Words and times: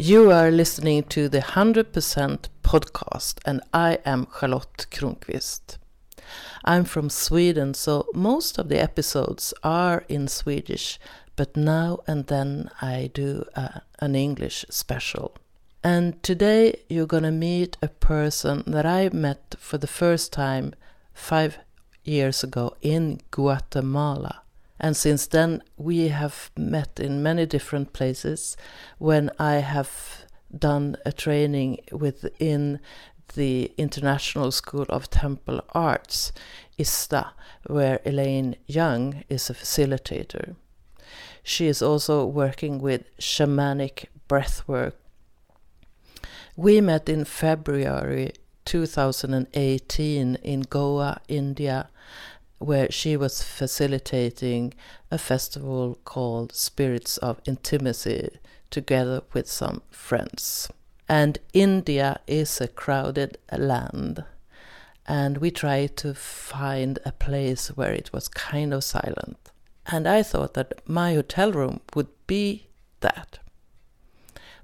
You 0.00 0.30
are 0.30 0.52
listening 0.52 1.02
to 1.14 1.28
the 1.28 1.40
100% 1.40 2.48
podcast, 2.62 3.40
and 3.44 3.60
I 3.74 3.98
am 4.04 4.28
Charlotte 4.38 4.86
Kronqvist. 4.92 5.76
I'm 6.64 6.84
from 6.84 7.10
Sweden, 7.10 7.74
so 7.74 8.06
most 8.14 8.58
of 8.58 8.68
the 8.68 8.80
episodes 8.80 9.52
are 9.64 10.04
in 10.08 10.28
Swedish, 10.28 11.00
but 11.34 11.56
now 11.56 11.98
and 12.06 12.28
then 12.28 12.70
I 12.80 13.10
do 13.12 13.44
uh, 13.56 13.80
an 13.98 14.14
English 14.14 14.64
special. 14.70 15.34
And 15.82 16.22
today 16.22 16.76
you're 16.88 17.06
gonna 17.06 17.32
meet 17.32 17.76
a 17.82 17.88
person 17.88 18.62
that 18.68 18.86
I 18.86 19.08
met 19.12 19.56
for 19.58 19.78
the 19.78 19.88
first 19.88 20.32
time 20.32 20.74
five 21.12 21.58
years 22.04 22.44
ago 22.44 22.76
in 22.82 23.18
Guatemala. 23.32 24.42
And 24.80 24.96
since 24.96 25.26
then, 25.26 25.62
we 25.76 26.08
have 26.08 26.50
met 26.56 27.00
in 27.00 27.22
many 27.22 27.46
different 27.46 27.92
places 27.92 28.56
when 28.98 29.30
I 29.38 29.56
have 29.56 30.24
done 30.56 30.96
a 31.04 31.12
training 31.12 31.80
within 31.92 32.80
the 33.34 33.72
International 33.76 34.50
School 34.50 34.86
of 34.88 35.10
Temple 35.10 35.62
Arts, 35.70 36.32
ISTA, 36.78 37.32
where 37.66 38.00
Elaine 38.04 38.56
Young 38.66 39.24
is 39.28 39.50
a 39.50 39.54
facilitator. 39.54 40.54
She 41.42 41.66
is 41.66 41.82
also 41.82 42.24
working 42.24 42.80
with 42.80 43.04
shamanic 43.18 44.06
breathwork. 44.28 44.92
We 46.56 46.80
met 46.80 47.08
in 47.08 47.24
February 47.24 48.32
2018 48.64 50.34
in 50.36 50.60
Goa, 50.62 51.20
India, 51.28 51.88
where 52.58 52.90
she 52.90 53.16
was 53.16 53.42
facilitating 53.42 54.74
a 55.10 55.18
festival 55.18 55.98
called 56.04 56.52
Spirits 56.52 57.16
of 57.18 57.40
Intimacy 57.46 58.30
together 58.70 59.22
with 59.32 59.48
some 59.48 59.82
friends. 59.90 60.68
And 61.08 61.38
India 61.52 62.20
is 62.26 62.60
a 62.60 62.68
crowded 62.68 63.38
land. 63.56 64.24
And 65.06 65.38
we 65.38 65.50
tried 65.50 65.96
to 65.98 66.14
find 66.14 66.98
a 67.04 67.12
place 67.12 67.68
where 67.68 67.92
it 67.92 68.12
was 68.12 68.28
kind 68.28 68.74
of 68.74 68.84
silent. 68.84 69.50
And 69.86 70.06
I 70.06 70.22
thought 70.22 70.52
that 70.54 70.86
my 70.86 71.14
hotel 71.14 71.52
room 71.52 71.80
would 71.94 72.08
be 72.26 72.66
that. 73.00 73.38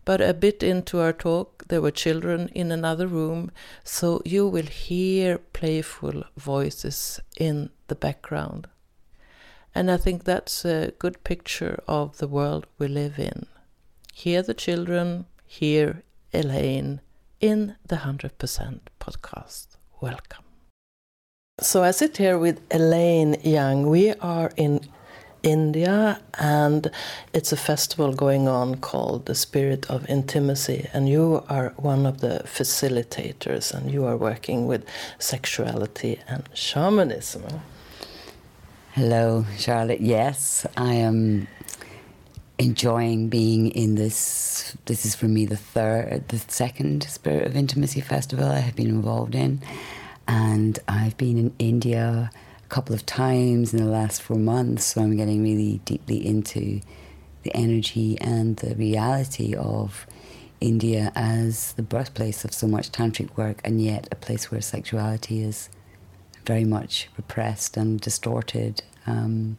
But 0.04 0.20
a 0.20 0.34
bit 0.34 0.62
into 0.62 1.00
our 1.00 1.12
talk, 1.12 1.64
there 1.68 1.80
were 1.80 1.90
children 1.90 2.48
in 2.54 2.70
another 2.70 3.06
room, 3.06 3.50
so 3.82 4.20
you 4.24 4.46
will 4.46 4.66
hear 4.66 5.38
playful 5.38 6.24
voices 6.36 7.20
in 7.38 7.70
the 7.88 7.94
background. 7.94 8.66
And 9.74 9.90
I 9.90 9.96
think 9.96 10.24
that's 10.24 10.64
a 10.64 10.92
good 10.98 11.24
picture 11.24 11.82
of 11.88 12.18
the 12.18 12.28
world 12.28 12.66
we 12.78 12.86
live 12.86 13.18
in. 13.18 13.46
Hear 14.12 14.42
the 14.42 14.54
children, 14.54 15.24
hear 15.46 16.02
Elaine 16.32 17.00
in 17.40 17.76
the 17.86 17.96
100% 17.96 18.80
podcast. 19.00 19.76
Welcome. 20.00 20.44
So 21.60 21.82
I 21.82 21.92
sit 21.92 22.16
here 22.16 22.38
with 22.38 22.60
Elaine 22.70 23.36
Young. 23.42 23.88
We 23.88 24.12
are 24.14 24.50
in 24.56 24.80
India, 25.44 26.20
and 26.38 26.90
it's 27.34 27.52
a 27.52 27.56
festival 27.56 28.14
going 28.14 28.48
on 28.48 28.76
called 28.76 29.26
the 29.26 29.34
Spirit 29.34 29.88
of 29.90 30.08
Intimacy, 30.08 30.88
and 30.92 31.08
you 31.08 31.44
are 31.48 31.74
one 31.76 32.06
of 32.06 32.20
the 32.20 32.42
facilitators, 32.46 33.72
and 33.72 33.90
you 33.90 34.04
are 34.06 34.16
working 34.16 34.66
with 34.66 34.84
sexuality 35.18 36.18
and 36.26 36.48
shamanism. 36.54 37.44
Hello, 38.92 39.44
Charlotte. 39.58 40.00
Yes, 40.00 40.66
I 40.76 40.94
am 40.94 41.46
enjoying 42.58 43.28
being 43.28 43.70
in 43.70 43.96
this. 43.96 44.76
This 44.86 45.04
is 45.04 45.14
for 45.14 45.26
me 45.26 45.44
the 45.44 45.56
third, 45.56 46.28
the 46.28 46.38
second 46.38 47.02
Spirit 47.02 47.46
of 47.46 47.54
Intimacy 47.54 48.00
festival 48.00 48.46
I 48.48 48.60
have 48.60 48.76
been 48.76 48.88
involved 48.88 49.34
in, 49.34 49.60
and 50.26 50.78
I've 50.88 51.18
been 51.18 51.36
in 51.36 51.54
India 51.58 52.30
couple 52.74 52.92
of 52.92 53.06
times 53.06 53.72
in 53.72 53.78
the 53.78 53.88
last 53.88 54.20
four 54.20 54.36
months. 54.36 54.86
So 54.86 55.00
I'm 55.00 55.16
getting 55.16 55.44
really 55.44 55.80
deeply 55.84 56.26
into 56.26 56.80
the 57.44 57.54
energy 57.54 58.18
and 58.20 58.56
the 58.56 58.74
reality 58.74 59.54
of 59.54 60.08
India 60.60 61.12
as 61.14 61.74
the 61.74 61.84
birthplace 61.84 62.44
of 62.44 62.52
so 62.52 62.66
much 62.66 62.90
tantric 62.90 63.36
work, 63.36 63.60
and 63.62 63.80
yet 63.80 64.08
a 64.10 64.16
place 64.16 64.50
where 64.50 64.60
sexuality 64.60 65.40
is 65.40 65.68
very 66.46 66.64
much 66.64 67.08
repressed 67.16 67.76
and 67.76 68.00
distorted 68.00 68.82
um, 69.06 69.56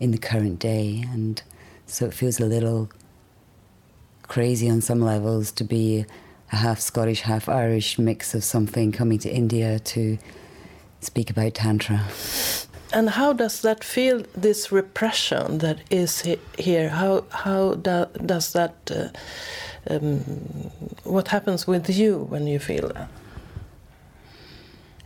in 0.00 0.10
the 0.12 0.18
current 0.30 0.58
day. 0.58 1.04
And 1.12 1.42
so 1.84 2.06
it 2.06 2.14
feels 2.14 2.40
a 2.40 2.46
little 2.46 2.88
crazy 4.22 4.70
on 4.70 4.80
some 4.80 5.02
levels 5.02 5.52
to 5.52 5.64
be 5.64 6.06
a 6.50 6.56
half 6.56 6.80
Scottish, 6.80 7.20
half 7.20 7.46
Irish 7.46 7.98
mix 7.98 8.34
of 8.34 8.42
something 8.42 8.90
coming 8.90 9.18
to 9.18 9.30
India 9.30 9.78
to 9.80 10.16
speak 11.00 11.30
about 11.30 11.54
Tantra. 11.54 12.04
And 12.92 13.10
how 13.10 13.32
does 13.34 13.60
that 13.62 13.84
feel, 13.84 14.24
this 14.34 14.72
repression 14.72 15.58
that 15.58 15.80
is 15.90 16.22
here? 16.58 16.88
How, 16.88 17.24
how 17.30 17.74
do, 17.74 18.06
does 18.24 18.52
that, 18.54 18.74
uh, 18.90 19.08
um, 19.90 20.20
what 21.04 21.28
happens 21.28 21.66
with 21.66 21.90
you 21.90 22.18
when 22.18 22.46
you 22.46 22.58
feel 22.58 22.88
that? 22.88 23.08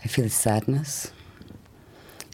I 0.04 0.08
feel 0.08 0.28
sadness. 0.28 1.12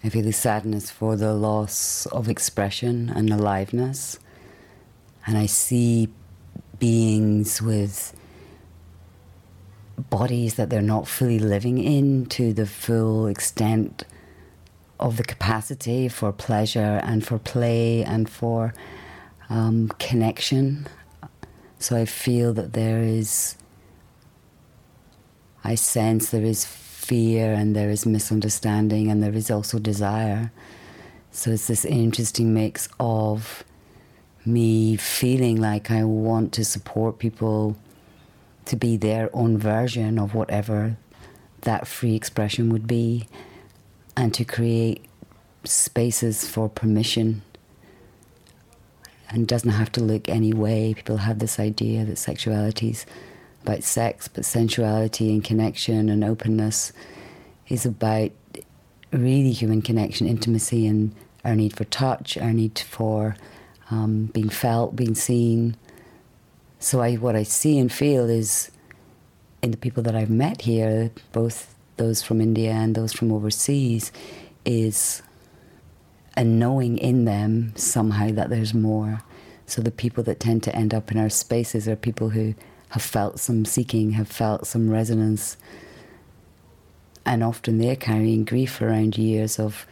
I 0.05 0.11
feel 0.11 0.23
the 0.23 0.33
sadness 0.33 0.91
for 0.91 1.17
the 1.17 1.35
loss 1.35 2.07
of 2.07 2.29
expression 2.29 3.11
and 3.15 3.31
aliveness. 3.31 4.19
And 5.27 5.37
I 5.37 5.47
see 5.47 6.09
beings 6.79 7.61
with 7.61 8.15
bodies 9.99 10.55
that 10.55 10.71
they're 10.71 10.83
not 10.83 11.09
fully 11.09 11.39
living 11.39 11.79
in 11.79 12.27
to 12.27 12.53
the 12.53 12.67
full 12.67 13.27
extent 13.27 14.05
of 15.01 15.17
the 15.17 15.25
capacity 15.25 16.09
for 16.09 16.33
pleasure 16.33 17.01
and 17.05 17.25
for 17.25 17.39
play 17.39 18.03
and 18.05 18.29
for 18.29 18.75
um, 19.49 19.89
connection. 19.99 20.87
So 21.79 21.97
I 21.97 22.05
feel 22.05 22.53
that 22.55 22.73
there 22.73 23.03
is, 23.03 23.57
I 25.65 25.75
sense 25.75 26.31
there 26.31 26.45
is 26.45 26.65
fear 26.65 27.53
and 27.53 27.75
there 27.75 27.91
is 27.91 28.05
misunderstanding 28.05 29.11
and 29.11 29.23
there 29.23 29.35
is 29.35 29.51
also 29.51 29.79
desire. 29.79 30.53
So 31.31 31.53
it's 31.53 31.69
this 31.69 31.85
interesting 31.85 32.53
mix 32.53 32.89
of 32.99 33.65
me 34.45 34.97
feeling 34.97 35.61
like 35.61 35.91
I 35.91 36.05
want 36.05 36.53
to 36.55 36.65
support 36.65 37.19
people 37.19 37.77
to 38.69 38.77
be 38.77 38.97
their 38.97 39.29
own 39.35 39.59
version 39.59 40.19
of 40.19 40.35
whatever 40.35 40.97
that 41.63 41.87
free 41.87 42.15
expression 42.15 42.71
would 42.71 42.87
be 42.87 43.27
and 44.17 44.33
to 44.35 44.45
create 44.45 45.05
spaces 45.65 46.49
for 46.49 46.69
permission 46.69 47.43
and 49.31 49.47
doesn't 49.47 49.71
have 49.71 49.93
to 49.93 50.01
look 50.01 50.29
any 50.29 50.53
way. 50.53 50.95
People 50.95 51.19
have 51.19 51.39
this 51.39 51.59
idea 51.59 52.05
that 52.05 52.17
sexuality 52.17 52.91
is 52.91 53.07
about 53.63 53.83
sex, 53.83 54.29
but 54.29 54.45
sensuality 54.45 55.31
and 55.31 55.45
connection 55.45 56.09
and 56.09 56.25
openness 56.25 56.93
is 57.69 57.85
about 57.85 58.31
really 59.13 59.53
human 59.53 59.83
connection, 59.83 60.27
intimacy, 60.27 60.87
and 60.87 61.15
our 61.45 61.55
need 61.55 61.77
for 61.77 61.85
touch, 61.85 62.39
our 62.39 62.53
need 62.53 62.79
for 62.79 63.37
um, 63.91 64.27
being 64.27 64.49
felt, 64.49 64.97
being 64.97 65.15
seen, 65.15 65.77
so 66.79 67.01
I, 67.01 67.17
what 67.17 67.37
I 67.37 67.43
see 67.43 67.79
and 67.79 67.93
feel 67.93 68.29
is 68.29 68.71
in 69.63 69.73
the 69.73 69.77
people 69.77 70.03
that 70.05 70.15
I've 70.15 70.31
met 70.31 70.63
here, 70.63 71.11
both 71.33 71.75
those 71.97 72.23
from 72.23 72.41
India 72.41 72.71
and 72.71 72.95
those 72.95 73.13
from 73.13 73.33
overseas, 73.33 74.13
is 74.65 75.23
a 76.37 76.45
knowing 76.45 76.99
in 76.99 77.25
them 77.25 77.73
somehow 77.77 78.31
that 78.31 78.51
there's 78.51 78.73
more. 78.73 79.23
So 79.67 79.83
the 79.83 79.91
people 79.91 80.23
that 80.25 80.41
tend 80.41 80.63
to 80.63 80.75
end 80.75 80.95
up 80.95 81.11
in 81.11 81.19
our 81.19 81.29
spaces 81.29 81.89
are 81.89 81.97
people 81.97 82.31
who 82.31 82.55
have 82.91 83.03
felt 83.03 83.41
some 83.41 83.65
seeking, 83.65 84.13
have 84.13 84.29
felt 84.29 84.67
some 84.67 84.89
resonance, 84.89 85.57
and 87.27 87.43
often 87.43 87.79
they're 87.79 87.97
carrying 87.97 88.45
grief 88.45 88.81
around 88.81 89.19
years 89.19 89.59
of 89.59 89.85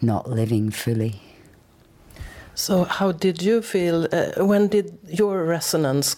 not 0.00 0.30
living 0.30 0.70
fully. 0.70 1.20
So, 2.54 2.84
how 2.84 3.12
did 3.12 3.42
you 3.42 3.60
feel? 3.60 4.08
Uh, 4.10 4.44
when 4.44 4.68
did 4.68 4.98
your 5.06 5.44
resonance 5.44 6.16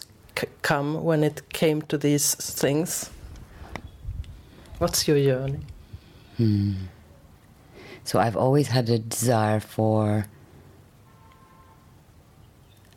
come 0.63 1.03
when 1.05 1.25
it 1.25 1.49
came 1.53 1.83
to 1.83 1.99
these 1.99 2.35
things? 2.35 3.11
What's 4.79 5.07
your 5.07 5.19
journey? 5.19 5.61
Hmm. 6.37 6.75
So 8.05 8.19
I've 8.19 8.37
always 8.37 8.69
had 8.69 8.89
a 8.89 8.99
desire 8.99 9.61
for 9.61 10.27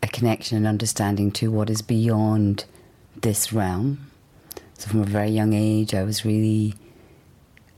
a 0.01 0.07
connection 0.07 0.57
and 0.57 0.67
understanding 0.67 1.31
to 1.31 1.51
what 1.51 1.69
is 1.69 1.81
beyond 1.81 2.65
this 3.21 3.51
realm. 3.51 4.11
So 4.75 4.89
from 4.89 5.01
a 5.01 5.05
very 5.05 5.29
young 5.29 5.53
age, 5.53 5.93
I 5.93 6.03
was 6.03 6.25
really 6.25 6.75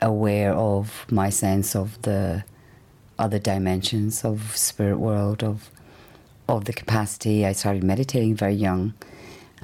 aware 0.01 0.53
of 0.53 1.05
my 1.09 1.29
sense 1.29 1.75
of 1.75 2.01
the 2.03 2.43
other 3.17 3.39
dimensions 3.39 4.25
of 4.25 4.55
spirit 4.55 4.97
world 4.97 5.43
of 5.43 5.69
of 6.47 6.65
the 6.65 6.73
capacity. 6.73 7.45
I 7.45 7.53
started 7.53 7.83
meditating 7.83 8.35
very 8.35 8.53
young 8.53 8.93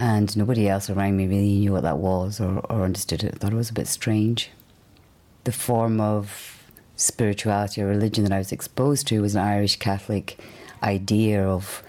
And 0.02 0.36
nobody 0.36 0.68
else 0.68 0.90
around 0.90 1.16
me 1.16 1.28
really 1.28 1.60
knew 1.60 1.74
what 1.74 1.84
that 1.84 2.00
was 2.00 2.42
or, 2.42 2.66
or 2.72 2.82
understood 2.82 3.24
it. 3.24 3.36
I 3.36 3.38
thought 3.38 3.54
it 3.54 3.56
was 3.56 3.70
a 3.70 3.74
bit 3.74 3.88
strange. 3.88 4.50
The 5.44 5.52
form 5.52 6.02
of 6.02 6.66
spirituality 6.96 7.84
or 7.84 7.86
religion 7.86 8.24
that 8.24 8.34
I 8.34 8.40
was 8.40 8.52
exposed 8.52 9.06
to 9.10 9.22
was 9.22 9.36
an 9.36 9.44
Irish 9.44 9.76
Catholic 9.76 10.40
idea 10.82 11.48
of 11.48 11.84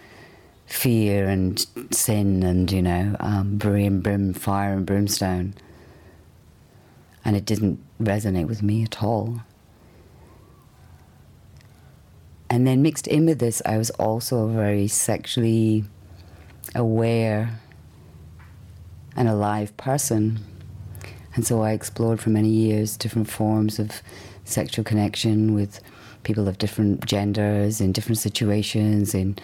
fear 0.66 1.26
and 1.26 1.66
sin 1.90 2.42
and, 2.42 2.70
you 2.70 2.82
know, 2.82 3.16
um, 3.18 3.56
brim, 3.56 4.02
brim, 4.02 4.34
fire 4.34 4.74
and 4.74 4.84
brimstone. 4.84 5.54
And 7.24 7.34
it 7.34 7.46
didn't 7.46 7.82
resonate 7.98 8.46
with 8.46 8.62
me 8.62 8.82
at 8.82 9.02
all. 9.02 9.40
And 12.50 12.66
then 12.66 12.82
mixed 12.82 13.06
in 13.06 13.24
with 13.24 13.38
this, 13.38 13.62
I 13.64 13.78
was 13.78 13.88
also 13.92 14.48
very 14.48 14.86
sexually 14.86 15.84
aware 16.74 17.58
and 19.16 19.28
alive 19.28 19.76
person. 19.76 20.38
And 21.34 21.46
so 21.46 21.62
I 21.62 21.72
explored 21.72 22.20
for 22.20 22.30
many 22.30 22.48
years 22.48 22.96
different 22.96 23.28
forms 23.28 23.78
of 23.78 24.02
sexual 24.44 24.84
connection 24.84 25.54
with 25.54 25.80
people 26.22 26.48
of 26.48 26.58
different 26.58 27.04
genders 27.04 27.80
in 27.80 27.92
different 27.92 28.18
situations, 28.18 29.14
in, 29.14 29.38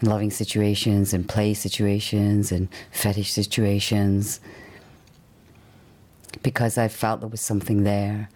in 0.00 0.08
loving 0.08 0.30
situations, 0.30 1.14
in 1.14 1.24
play 1.24 1.54
situations, 1.54 2.52
in 2.52 2.68
fetish 2.90 3.32
situations, 3.32 4.40
because 6.42 6.76
I 6.78 6.88
felt 6.88 7.20
there 7.20 7.28
was 7.28 7.40
something 7.40 7.84
there. 7.84 8.28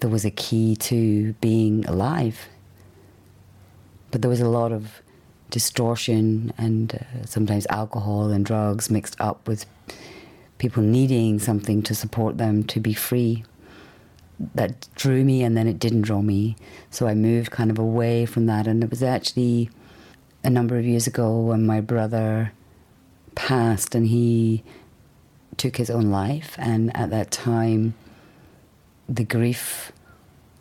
There 0.00 0.10
was 0.10 0.24
a 0.24 0.30
key 0.30 0.76
to 0.76 1.32
being 1.34 1.84
alive. 1.86 2.48
But 4.10 4.22
there 4.22 4.28
was 4.28 4.40
a 4.40 4.48
lot 4.48 4.72
of 4.72 5.02
distortion 5.50 6.52
and 6.58 6.94
uh, 6.94 7.26
sometimes 7.26 7.66
alcohol 7.70 8.30
and 8.30 8.44
drugs 8.44 8.90
mixed 8.90 9.20
up 9.20 9.46
with 9.48 9.66
people 10.64 10.82
needing 10.82 11.38
something 11.38 11.82
to 11.82 11.94
support 11.94 12.38
them 12.38 12.64
to 12.64 12.80
be 12.80 12.94
free 12.94 13.44
that 14.54 14.88
drew 14.94 15.22
me 15.22 15.42
and 15.42 15.54
then 15.54 15.66
it 15.66 15.78
didn't 15.78 16.00
draw 16.00 16.22
me. 16.22 16.56
So 16.88 17.06
I 17.06 17.12
moved 17.12 17.50
kind 17.50 17.70
of 17.70 17.78
away 17.78 18.24
from 18.24 18.46
that. 18.46 18.66
And 18.66 18.82
it 18.82 18.88
was 18.88 19.02
actually 19.02 19.68
a 20.42 20.48
number 20.48 20.78
of 20.78 20.86
years 20.86 21.06
ago 21.06 21.38
when 21.38 21.66
my 21.66 21.82
brother 21.82 22.52
passed 23.34 23.94
and 23.94 24.06
he 24.06 24.64
took 25.58 25.76
his 25.76 25.90
own 25.90 26.10
life. 26.10 26.54
And 26.56 26.96
at 26.96 27.10
that 27.10 27.30
time, 27.30 27.92
the 29.06 29.24
grief 29.24 29.92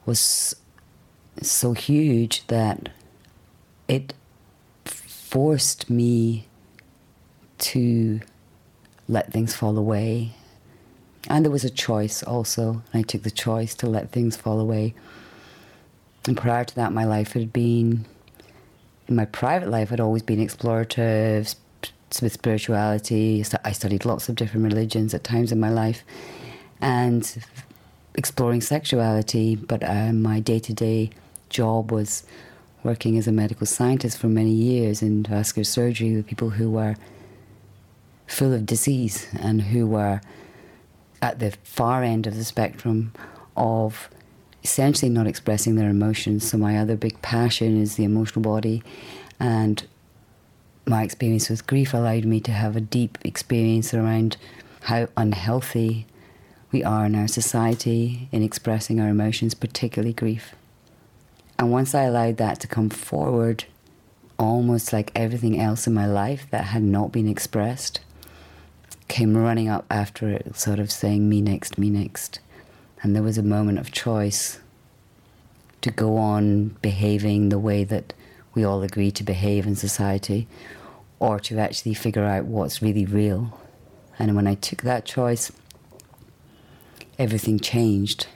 was 0.06 0.53
so 1.41 1.71
huge 1.71 2.45
that 2.47 2.89
it 3.88 4.13
forced 4.83 5.89
me 5.89 6.47
to 7.59 8.19
let 9.07 9.31
things 9.31 9.53
fall 9.53 9.77
away 9.77 10.33
and 11.29 11.45
there 11.45 11.51
was 11.51 11.63
a 11.63 11.69
choice 11.69 12.21
also. 12.21 12.83
I 12.94 13.01
took 13.01 13.23
the 13.23 13.31
choice 13.31 13.75
to 13.75 13.88
let 13.88 14.11
things 14.11 14.35
fall 14.35 14.59
away. 14.59 14.94
And 16.27 16.38
prior 16.38 16.65
to 16.65 16.75
that, 16.75 16.91
my 16.91 17.05
life 17.05 17.33
had 17.33 17.53
been, 17.53 18.05
in 19.07 19.15
my 19.15 19.25
private 19.25 19.69
life, 19.69 19.89
had 19.89 20.00
always 20.00 20.21
been 20.21 20.39
explorative 20.39 21.55
with 22.21 22.33
spirituality. 22.33 23.44
I 23.63 23.71
studied 23.71 24.05
lots 24.05 24.29
of 24.29 24.35
different 24.35 24.65
religions 24.65 25.13
at 25.13 25.23
times 25.23 25.51
in 25.51 25.59
my 25.59 25.69
life 25.69 26.03
and 26.81 27.44
exploring 28.15 28.61
sexuality. 28.61 29.56
But 29.56 29.83
uh, 29.83 30.11
my 30.11 30.39
day 30.39 30.59
to 30.59 30.73
day 30.73 31.11
job 31.49 31.91
was 31.91 32.23
working 32.83 33.17
as 33.17 33.27
a 33.27 33.31
medical 33.31 33.65
scientist 33.65 34.17
for 34.17 34.27
many 34.27 34.51
years 34.51 35.01
in 35.01 35.23
vascular 35.23 35.63
surgery 35.63 36.17
with 36.17 36.27
people 36.27 36.49
who 36.49 36.69
were 36.69 36.95
full 38.27 38.53
of 38.53 38.65
disease 38.65 39.27
and 39.39 39.61
who 39.61 39.87
were 39.87 40.21
at 41.21 41.39
the 41.39 41.51
far 41.63 42.03
end 42.03 42.27
of 42.27 42.35
the 42.35 42.43
spectrum 42.43 43.13
of 43.55 44.09
essentially 44.63 45.09
not 45.09 45.27
expressing 45.27 45.75
their 45.75 45.89
emotions. 45.89 46.49
So, 46.49 46.57
my 46.57 46.77
other 46.77 46.95
big 46.95 47.21
passion 47.21 47.81
is 47.81 47.95
the 47.95 48.03
emotional 48.03 48.41
body, 48.41 48.83
and 49.39 49.83
my 50.85 51.03
experience 51.03 51.49
with 51.49 51.67
grief 51.67 51.93
allowed 51.93 52.25
me 52.25 52.39
to 52.41 52.51
have 52.51 52.75
a 52.75 52.81
deep 52.81 53.17
experience 53.23 53.93
around 53.93 54.37
how 54.83 55.07
unhealthy 55.15 56.05
we 56.71 56.83
are 56.83 57.05
in 57.05 57.15
our 57.15 57.27
society 57.27 58.27
in 58.31 58.43
expressing 58.43 58.99
our 58.99 59.07
emotions, 59.09 59.53
particularly 59.53 60.13
grief. 60.13 60.55
And 61.57 61.71
once 61.71 61.93
I 61.95 62.03
allowed 62.03 62.37
that 62.37 62.59
to 62.61 62.67
come 62.67 62.89
forward, 62.89 63.65
almost 64.39 64.91
like 64.91 65.11
everything 65.15 65.59
else 65.59 65.87
in 65.87 65.93
my 65.93 66.07
life 66.07 66.47
that 66.49 66.65
had 66.65 66.83
not 66.83 67.11
been 67.11 67.27
expressed, 67.27 68.01
came 69.07 69.38
running 69.38 69.69
up 69.69 69.85
after 69.89 70.29
it, 70.29 70.55
sort 70.55 70.79
of 70.79 70.91
saying, 70.91 71.29
Me 71.29 71.41
next, 71.41 71.77
me 71.77 71.89
next. 71.89 72.39
And 73.01 73.15
there 73.15 73.23
was 73.23 73.38
a 73.38 73.44
moment 73.44 73.79
of 73.79 73.91
choice 73.91 74.59
to 75.81 75.91
go 75.91 76.17
on 76.17 76.69
behaving 76.81 77.50
the 77.50 77.59
way 77.59 77.83
that 77.83 78.13
we 78.53 78.63
all 78.63 78.83
agree 78.83 79.11
to 79.11 79.23
behave 79.23 79.67
in 79.67 79.75
society, 79.75 80.47
or 81.19 81.39
to 81.39 81.57
actually 81.57 81.94
figure 81.94 82.23
out 82.23 82.45
what's 82.45 82.81
really 82.81 83.05
real. 83.05 83.59
And 84.19 84.35
when 84.35 84.47
I 84.47 84.55
took 84.55 84.83
that 84.83 85.06
choice, 85.06 85.51
everything 87.17 87.59
changed. 87.59 88.27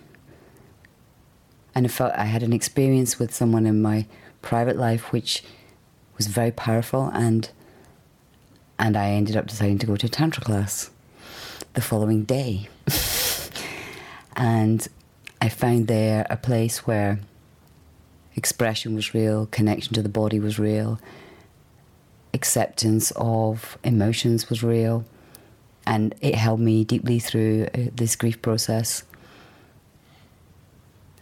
And 1.74 1.86
I 1.86 1.90
felt 1.90 2.14
I 2.14 2.26
had 2.26 2.44
an 2.44 2.54
experience 2.54 3.20
with 3.20 3.34
someone 3.34 3.66
in 3.66 3.82
my 3.82 4.08
private 4.42 4.78
life 4.78 5.12
which 5.12 5.44
was 6.18 6.28
very 6.28 6.52
powerful 6.52 7.12
and 7.14 7.50
and 8.80 8.96
I 8.96 9.10
ended 9.12 9.36
up 9.36 9.48
deciding 9.48 9.80
to 9.80 9.86
go 9.86 9.96
to 9.96 10.06
a 10.06 10.10
Tantra 10.10 10.44
class 10.44 10.90
the 11.74 11.82
following 11.82 12.24
day. 12.24 12.70
and 14.36 14.88
I 15.42 15.50
found 15.50 15.88
there 15.88 16.26
a 16.30 16.38
place 16.38 16.86
where 16.86 17.20
expression 18.36 18.96
was 18.96 19.14
real, 19.14 19.48
connection 19.48 19.94
to 19.94 20.02
the 20.02 20.10
body 20.10 20.40
was 20.40 20.60
real, 20.60 21.00
acceptance 22.34 23.12
of 23.16 23.78
emotions 23.84 24.50
was 24.50 24.64
real, 24.64 25.06
and 25.86 26.14
it 26.22 26.36
helped 26.36 26.62
me 26.62 26.84
deeply 26.84 27.20
through 27.20 27.68
uh, 27.74 27.90
this 27.96 28.16
grief 28.16 28.42
process. 28.42 29.04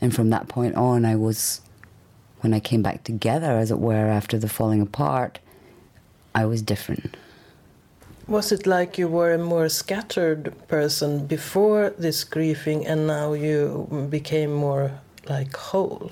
And 0.01 0.13
from 0.13 0.29
that 0.31 0.49
point 0.49 0.75
on, 0.75 1.05
I 1.05 1.15
was, 1.15 1.61
when 2.41 2.53
I 2.53 2.59
came 2.59 2.81
back 2.81 3.03
together, 3.03 3.51
as 3.51 3.71
it 3.71 3.79
were, 3.79 4.07
after 4.07 4.37
the 4.37 4.49
falling 4.49 4.81
apart, 4.81 5.39
I 6.33 6.45
was 6.45 6.61
different. 6.61 7.15
Was 8.27 8.51
it 8.51 8.65
like 8.65 8.97
you 8.97 9.07
were 9.07 9.33
a 9.33 9.37
more 9.37 9.69
scattered 9.69 10.55
person 10.67 11.27
before 11.27 11.91
this 11.91 12.23
grieving 12.23 12.83
and 12.87 13.05
now 13.05 13.33
you 13.33 14.07
became 14.09 14.51
more 14.51 14.99
like 15.29 15.55
whole? 15.55 16.11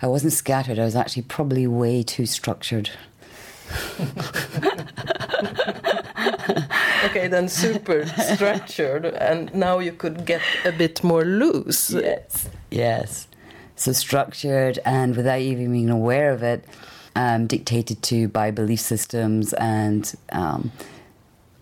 I 0.00 0.06
wasn't 0.06 0.34
scattered, 0.34 0.78
I 0.78 0.84
was 0.84 0.94
actually 0.94 1.22
probably 1.22 1.66
way 1.66 2.04
too 2.04 2.26
structured. 2.26 2.90
okay, 7.06 7.26
then 7.26 7.48
super 7.48 8.06
structured, 8.06 9.06
and 9.06 9.52
now 9.52 9.80
you 9.80 9.90
could 9.90 10.24
get 10.26 10.42
a 10.64 10.70
bit 10.70 11.02
more 11.02 11.24
loose. 11.24 11.90
Yes, 11.90 12.48
yes. 12.70 13.26
So 13.74 13.90
structured, 13.90 14.78
and 14.84 15.16
without 15.16 15.40
even 15.40 15.72
being 15.72 15.90
aware 15.90 16.30
of 16.30 16.44
it, 16.44 16.64
um, 17.16 17.46
dictated 17.46 18.02
to 18.04 18.28
by 18.28 18.50
belief 18.50 18.78
systems 18.78 19.54
and 19.54 20.14
um, 20.32 20.70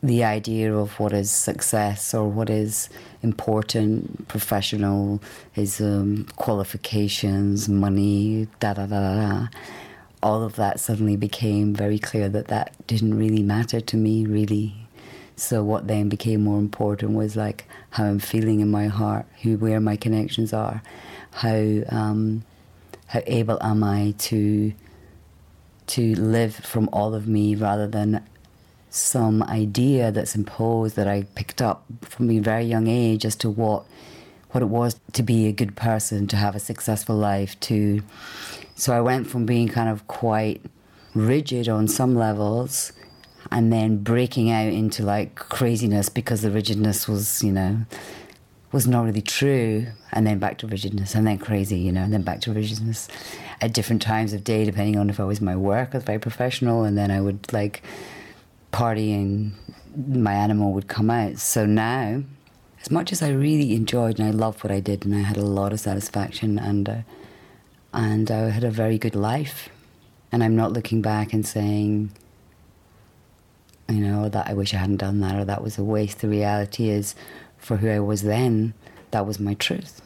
the 0.03 0.25
idea 0.25 0.75
of 0.75 0.99
what 0.99 1.13
is 1.13 1.31
success 1.31 2.13
or 2.13 2.29
what 2.29 2.51
is 2.51 2.91
important, 3.23 4.27
professional, 4.29 5.23
is 5.55 5.81
um, 5.81 6.27
qualifications, 6.37 7.69
money, 7.69 8.49
da 8.59 8.75
da 8.75 8.87
da 8.87 9.15
da. 9.15 9.49
All 10.23 10.43
of 10.43 10.57
that 10.57 10.81
suddenly 10.81 11.17
became 11.17 11.73
very 11.73 11.99
clear 11.99 12.29
that 12.31 12.49
that 12.49 12.75
didn't 12.87 13.17
really 13.17 13.43
matter 13.43 13.81
to 13.81 13.97
me, 13.97 14.27
really. 14.27 14.75
So 15.37 15.63
what 15.63 15.87
then 15.87 16.09
became 16.09 16.43
more 16.43 16.59
important 16.59 17.13
was 17.13 17.37
like 17.37 17.65
how 17.91 18.05
I'm 18.05 18.19
feeling 18.19 18.61
in 18.61 18.71
my 18.71 18.89
heart, 18.89 19.27
who 19.43 19.57
where 19.57 19.81
my 19.81 19.97
connections 19.97 20.53
are, 20.53 20.83
how 21.31 21.83
um, 21.91 22.45
how 23.07 23.23
able 23.27 23.63
am 23.63 23.85
I 23.85 24.15
to 24.19 24.73
to 25.89 26.15
live 26.15 26.55
from 26.55 26.89
all 26.93 27.15
of 27.15 27.27
me 27.27 27.55
rather 27.55 27.87
than 27.87 28.25
some 28.91 29.43
idea 29.43 30.13
that's 30.13 30.35
imposed 30.35 30.95
that 30.97 31.09
I 31.09 31.25
picked 31.35 31.61
up 31.61 31.85
from 32.03 32.31
a 32.31 32.39
very 32.39 32.65
young 32.65 32.87
age 32.87 33.25
as 33.25 33.35
to 33.37 33.51
what 33.51 33.85
what 34.53 34.63
it 34.63 34.67
was 34.67 35.01
to 35.13 35.23
be 35.25 35.49
a 35.49 35.53
good 35.53 35.75
person, 35.75 36.29
to 36.29 36.37
have 36.37 36.55
a 36.55 36.61
successful 36.61 37.17
life, 37.17 37.59
to 37.61 38.03
so 38.77 38.93
I 38.93 39.01
went 39.01 39.27
from 39.27 39.47
being 39.47 39.69
kind 39.69 39.89
of 39.89 40.07
quite 40.07 40.63
rigid 41.15 41.69
on 41.69 41.89
some 41.89 42.15
levels 42.15 42.93
and 43.51 43.73
then 43.73 43.99
breaking 43.99 44.51
out 44.51 44.73
into 44.73 45.03
like 45.03 45.35
craziness 45.35 46.09
because 46.09 46.43
the 46.43 46.51
rigidness 46.51 47.09
was, 47.09 47.43
you 47.43 47.53
know, 47.53 47.79
was 48.75 48.89
not 48.89 49.05
really 49.05 49.23
true, 49.23 49.87
and 50.11 50.27
then 50.27 50.41
back 50.41 50.59
to 50.59 50.67
rigidness, 50.67 51.15
and 51.15 51.25
then 51.25 51.39
crazy, 51.39 51.79
you 51.79 51.93
know, 51.93 52.03
and 52.03 52.13
then 52.13 52.23
back 52.23 52.41
to 52.41 52.53
rigidness 52.53 53.07
at 53.61 53.73
different 53.73 54.03
times 54.03 54.33
of 54.33 54.43
day, 54.43 54.65
depending 54.65 54.99
on 54.99 55.09
if 55.09 55.21
I 55.21 55.25
was 55.25 55.41
my 55.41 55.55
work, 55.55 55.91
I 55.93 55.99
was 55.99 56.05
very 56.05 56.19
professional, 56.19 56.83
and 56.83 56.99
then 56.99 57.13
I 57.13 57.21
would 57.21 57.53
like 57.53 57.85
partying, 58.73 59.53
my 59.97 60.35
animal 60.35 60.73
would 60.73 60.89
come 60.89 61.09
out. 61.09 61.39
So 61.39 61.65
now, 61.65 62.25
as 62.81 62.91
much 62.91 63.13
as 63.13 63.23
I 63.23 63.31
really 63.31 63.77
enjoyed 63.77 64.19
and 64.19 64.27
I 64.27 64.33
loved 64.33 64.65
what 64.65 64.73
I 64.73 64.81
did 64.81 65.05
and 65.05 65.15
I 65.15 65.21
had 65.21 65.37
a 65.37 65.45
lot 65.45 65.73
of 65.73 65.79
satisfaction 65.79 66.59
and 66.59 66.89
uh, 66.89 66.97
and 67.93 68.29
I 68.29 68.51
had 68.51 68.65
a 68.65 68.73
very 68.73 68.99
good 68.99 69.15
life, 69.15 69.69
and 70.33 70.43
I'm 70.43 70.57
not 70.57 70.73
looking 70.73 71.01
back 71.01 71.33
and 71.33 71.47
saying, 71.47 72.11
you 73.89 74.01
know, 74.01 74.29
that 74.29 74.49
I 74.49 74.55
wish 74.55 74.75
I 74.75 74.79
hadn't 74.79 74.97
done 74.97 75.21
that 75.21 75.37
or 75.39 75.45
that 75.45 75.63
was 75.63 75.79
a 75.79 75.85
waste. 75.85 76.19
The 76.19 76.29
reality 76.29 76.89
is, 76.89 77.15
for 77.65 77.79
who 77.79 77.89
I 77.89 78.01
was 78.01 78.23
then, 78.23 78.75
that 79.11 79.27
was 79.27 79.41
my 79.41 79.55
truth. 79.55 80.03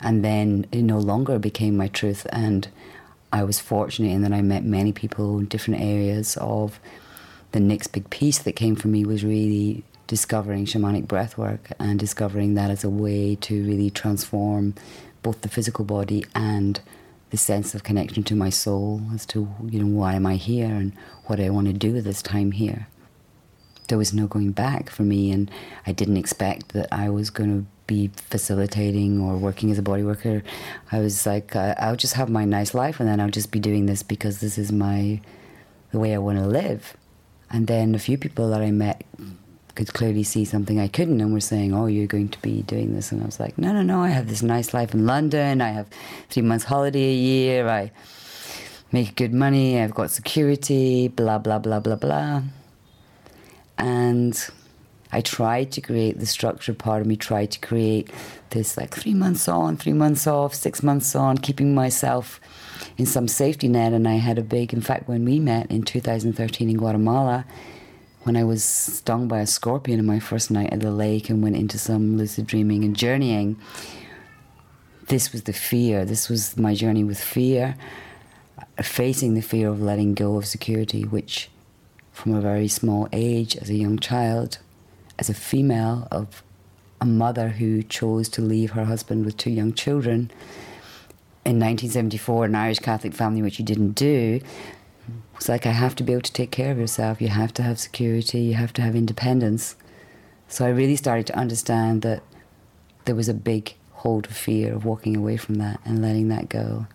And 0.00 0.24
then 0.24 0.66
it 0.72 0.82
no 0.82 0.98
longer 0.98 1.38
became 1.38 1.76
my 1.76 1.88
truth. 1.88 2.26
And 2.30 2.68
I 3.32 3.44
was 3.44 3.60
fortunate 3.60 4.10
in 4.10 4.22
that 4.22 4.32
I 4.32 4.42
met 4.42 4.64
many 4.64 4.92
people 4.92 5.38
in 5.38 5.46
different 5.46 5.80
areas 5.80 6.36
of 6.38 6.80
the 7.52 7.60
next 7.60 7.88
big 7.88 8.08
piece 8.10 8.38
that 8.38 8.52
came 8.52 8.76
for 8.76 8.88
me 8.88 9.04
was 9.04 9.24
really 9.24 9.84
discovering 10.06 10.64
shamanic 10.66 11.06
breathwork 11.06 11.72
and 11.78 11.98
discovering 11.98 12.54
that 12.54 12.70
as 12.70 12.84
a 12.84 12.90
way 12.90 13.34
to 13.36 13.66
really 13.66 13.90
transform 13.90 14.74
both 15.22 15.40
the 15.40 15.48
physical 15.48 15.84
body 15.84 16.24
and 16.34 16.80
the 17.30 17.36
sense 17.36 17.74
of 17.74 17.82
connection 17.82 18.22
to 18.22 18.36
my 18.36 18.50
soul 18.50 19.02
as 19.12 19.26
to 19.26 19.48
you 19.64 19.82
know 19.82 19.98
why 19.98 20.14
am 20.14 20.26
I 20.26 20.36
here 20.36 20.66
and 20.66 20.92
what 21.24 21.36
do 21.36 21.44
I 21.44 21.50
want 21.50 21.66
to 21.66 21.72
do 21.72 21.92
with 21.92 22.04
this 22.04 22.22
time 22.22 22.52
here. 22.52 22.86
There 23.88 23.98
was 23.98 24.12
no 24.12 24.26
going 24.26 24.52
back 24.52 24.90
for 24.90 25.02
me, 25.02 25.30
and 25.30 25.50
I 25.86 25.92
didn't 25.92 26.16
expect 26.16 26.70
that 26.70 26.88
I 26.92 27.08
was 27.08 27.30
going 27.30 27.60
to 27.60 27.66
be 27.86 28.10
facilitating 28.16 29.20
or 29.20 29.36
working 29.36 29.70
as 29.70 29.78
a 29.78 29.82
body 29.82 30.02
worker. 30.02 30.42
I 30.90 30.98
was 30.98 31.24
like, 31.24 31.54
uh, 31.54 31.74
I'll 31.78 31.96
just 31.96 32.14
have 32.14 32.28
my 32.28 32.44
nice 32.44 32.74
life, 32.74 33.00
and 33.00 33.08
then 33.08 33.20
I'll 33.20 33.30
just 33.30 33.50
be 33.50 33.60
doing 33.60 33.86
this 33.86 34.02
because 34.02 34.40
this 34.40 34.58
is 34.58 34.72
my 34.72 35.20
the 35.92 35.98
way 35.98 36.14
I 36.14 36.18
want 36.18 36.38
to 36.38 36.46
live. 36.46 36.96
And 37.50 37.66
then 37.66 37.94
a 37.94 37.98
few 37.98 38.18
people 38.18 38.50
that 38.50 38.60
I 38.60 38.70
met 38.70 39.04
could 39.76 39.92
clearly 39.92 40.24
see 40.24 40.44
something 40.44 40.80
I 40.80 40.88
couldn't 40.88 41.20
and 41.20 41.32
were 41.32 41.40
saying, 41.40 41.72
Oh, 41.74 41.86
you're 41.86 42.06
going 42.06 42.28
to 42.30 42.40
be 42.42 42.62
doing 42.62 42.94
this. 42.94 43.12
And 43.12 43.22
I 43.22 43.26
was 43.26 43.38
like, 43.38 43.56
No, 43.56 43.72
no, 43.72 43.82
no, 43.82 44.02
I 44.02 44.08
have 44.08 44.28
this 44.28 44.42
nice 44.42 44.74
life 44.74 44.94
in 44.94 45.06
London. 45.06 45.60
I 45.60 45.70
have 45.70 45.86
three 46.28 46.42
months 46.42 46.64
holiday 46.64 47.10
a 47.10 47.14
year. 47.14 47.68
I 47.68 47.92
make 48.90 49.14
good 49.14 49.32
money. 49.32 49.80
I've 49.80 49.94
got 49.94 50.10
security, 50.10 51.08
blah, 51.08 51.38
blah, 51.38 51.58
blah, 51.58 51.80
blah, 51.80 51.96
blah. 51.96 52.42
And 53.78 54.48
I 55.12 55.20
tried 55.20 55.70
to 55.72 55.80
create 55.80 56.18
the 56.18 56.26
structure 56.26 56.74
part 56.74 57.00
of 57.00 57.06
me, 57.06 57.16
tried 57.16 57.50
to 57.52 57.60
create 57.60 58.10
this 58.50 58.76
like 58.76 58.94
three 58.94 59.14
months 59.14 59.48
on, 59.48 59.76
three 59.76 59.92
months 59.92 60.26
off, 60.26 60.54
six 60.54 60.82
months 60.82 61.14
on, 61.14 61.38
keeping 61.38 61.74
myself 61.74 62.40
in 62.96 63.06
some 63.06 63.28
safety 63.28 63.68
net. 63.68 63.92
And 63.92 64.08
I 64.08 64.14
had 64.14 64.38
a 64.38 64.42
big, 64.42 64.72
in 64.72 64.80
fact, 64.80 65.08
when 65.08 65.24
we 65.24 65.38
met 65.38 65.70
in 65.70 65.82
2013 65.82 66.68
in 66.68 66.76
Guatemala, 66.76 67.44
when 68.24 68.36
I 68.36 68.42
was 68.42 68.64
stung 68.64 69.28
by 69.28 69.38
a 69.38 69.46
scorpion 69.46 70.00
in 70.00 70.06
my 70.06 70.18
first 70.18 70.50
night 70.50 70.72
at 70.72 70.80
the 70.80 70.90
lake 70.90 71.30
and 71.30 71.42
went 71.42 71.56
into 71.56 71.78
some 71.78 72.18
lucid 72.18 72.46
dreaming 72.46 72.82
and 72.82 72.96
journeying, 72.96 73.56
this 75.06 75.32
was 75.32 75.44
the 75.44 75.52
fear. 75.52 76.04
This 76.04 76.28
was 76.28 76.56
my 76.56 76.74
journey 76.74 77.04
with 77.04 77.20
fear, 77.20 77.76
facing 78.82 79.34
the 79.34 79.42
fear 79.42 79.68
of 79.68 79.80
letting 79.80 80.14
go 80.14 80.36
of 80.36 80.46
security, 80.46 81.04
which 81.04 81.48
from 82.16 82.34
a 82.34 82.40
very 82.40 82.68
small 82.68 83.08
age, 83.12 83.56
as 83.56 83.68
a 83.70 83.74
young 83.74 83.98
child, 83.98 84.58
as 85.18 85.28
a 85.28 85.34
female 85.34 86.08
of 86.10 86.42
a 87.00 87.06
mother 87.06 87.50
who 87.50 87.82
chose 87.82 88.28
to 88.30 88.40
leave 88.40 88.70
her 88.70 88.86
husband 88.86 89.24
with 89.24 89.36
two 89.36 89.50
young 89.50 89.72
children 89.72 90.30
in 91.46 91.60
1974, 91.60 92.46
an 92.46 92.54
Irish 92.56 92.80
Catholic 92.80 93.14
family, 93.14 93.40
which 93.40 93.60
you 93.60 93.64
didn't 93.64 93.92
do, 93.92 94.40
it's 95.36 95.48
like 95.48 95.64
I 95.64 95.70
have 95.70 95.94
to 95.96 96.02
be 96.02 96.12
able 96.12 96.22
to 96.22 96.32
take 96.32 96.50
care 96.50 96.72
of 96.72 96.78
yourself. 96.78 97.20
You 97.20 97.28
have 97.28 97.54
to 97.54 97.62
have 97.62 97.78
security. 97.78 98.40
You 98.40 98.54
have 98.54 98.72
to 98.72 98.82
have 98.82 98.96
independence. 98.96 99.76
So 100.48 100.66
I 100.66 100.70
really 100.70 100.96
started 100.96 101.26
to 101.28 101.38
understand 101.38 102.02
that 102.02 102.24
there 103.04 103.14
was 103.14 103.28
a 103.28 103.34
big 103.34 103.74
hold 103.92 104.26
of 104.26 104.32
fear 104.32 104.74
of 104.74 104.84
walking 104.84 105.16
away 105.16 105.36
from 105.36 105.56
that 105.56 105.78
and 105.84 106.02
letting 106.02 106.28
that 106.28 106.48
go, 106.48 106.88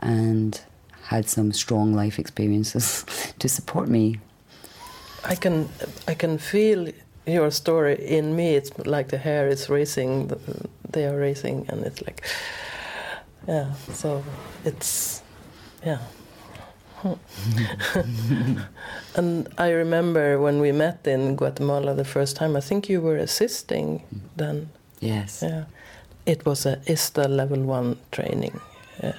and 0.00 0.60
had 1.04 1.28
some 1.28 1.52
strong 1.52 1.94
life 1.94 2.18
experiences 2.18 3.04
to 3.38 3.48
support 3.48 3.88
me. 3.88 4.18
I 5.28 5.34
can 5.34 5.68
I 6.08 6.14
can 6.14 6.38
feel 6.38 6.88
your 7.26 7.50
story 7.50 7.94
in 7.94 8.36
me. 8.36 8.54
It's 8.54 8.70
like 8.86 9.08
the 9.08 9.18
hair 9.18 9.48
is 9.48 9.68
racing. 9.68 10.30
They 10.92 11.06
are 11.06 11.16
racing, 11.16 11.66
and 11.68 11.84
it's 11.84 12.00
like 12.02 12.22
yeah. 13.48 13.72
So 13.92 14.22
it's 14.64 15.22
yeah. 15.84 15.98
and 19.14 19.48
I 19.58 19.70
remember 19.70 20.40
when 20.40 20.60
we 20.60 20.72
met 20.72 21.06
in 21.06 21.36
Guatemala 21.36 21.94
the 21.94 22.04
first 22.04 22.36
time, 22.36 22.56
I 22.56 22.60
think 22.60 22.88
you 22.88 23.00
were 23.00 23.16
assisting 23.16 24.02
then. 24.36 24.70
Yes. 25.00 25.42
Yeah. 25.42 25.64
It 26.24 26.44
was 26.46 26.66
a 26.66 26.80
ISTA 26.86 27.28
level 27.28 27.62
one 27.62 27.98
training 28.10 28.60
uh, 29.02 29.12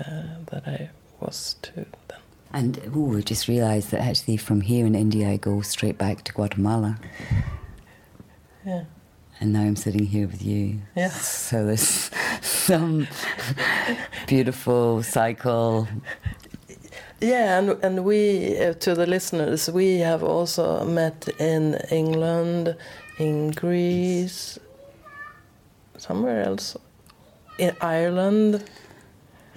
that 0.52 0.68
I 0.68 0.90
was 1.20 1.56
to 1.62 1.86
then. 2.08 2.20
And 2.58 2.82
ooh, 2.96 3.16
I 3.16 3.22
just 3.22 3.48
realised 3.48 3.92
that 3.92 4.02
actually 4.02 4.38
from 4.38 4.62
here 4.62 4.88
in 4.88 4.96
India 4.96 5.30
I 5.30 5.38
go 5.38 5.62
straight 5.62 6.00
back 6.00 6.24
to 6.24 6.34
Guatemala. 6.34 6.98
Yeah. 8.66 8.86
And 9.40 9.54
now 9.54 9.62
I'm 9.62 9.76
sitting 9.76 10.08
here 10.08 10.26
with 10.26 10.42
you. 10.42 10.82
Yeah. 10.96 11.10
So 11.10 11.68
there's 11.68 12.10
some 12.42 13.08
beautiful 14.26 15.04
cycle 15.04 15.88
yeah, 17.20 17.58
and 17.58 17.84
and 17.84 18.06
we 18.06 18.58
uh, 18.60 18.74
to 18.74 18.94
the 18.94 19.08
listeners, 19.08 19.70
we 19.72 19.98
have 20.00 20.24
also 20.24 20.86
met 20.86 21.28
in 21.40 21.76
England, 21.90 22.76
in 23.18 23.52
Greece, 23.52 24.60
somewhere 25.98 26.44
else, 26.44 26.78
in 27.58 27.76
Ireland. 27.82 28.64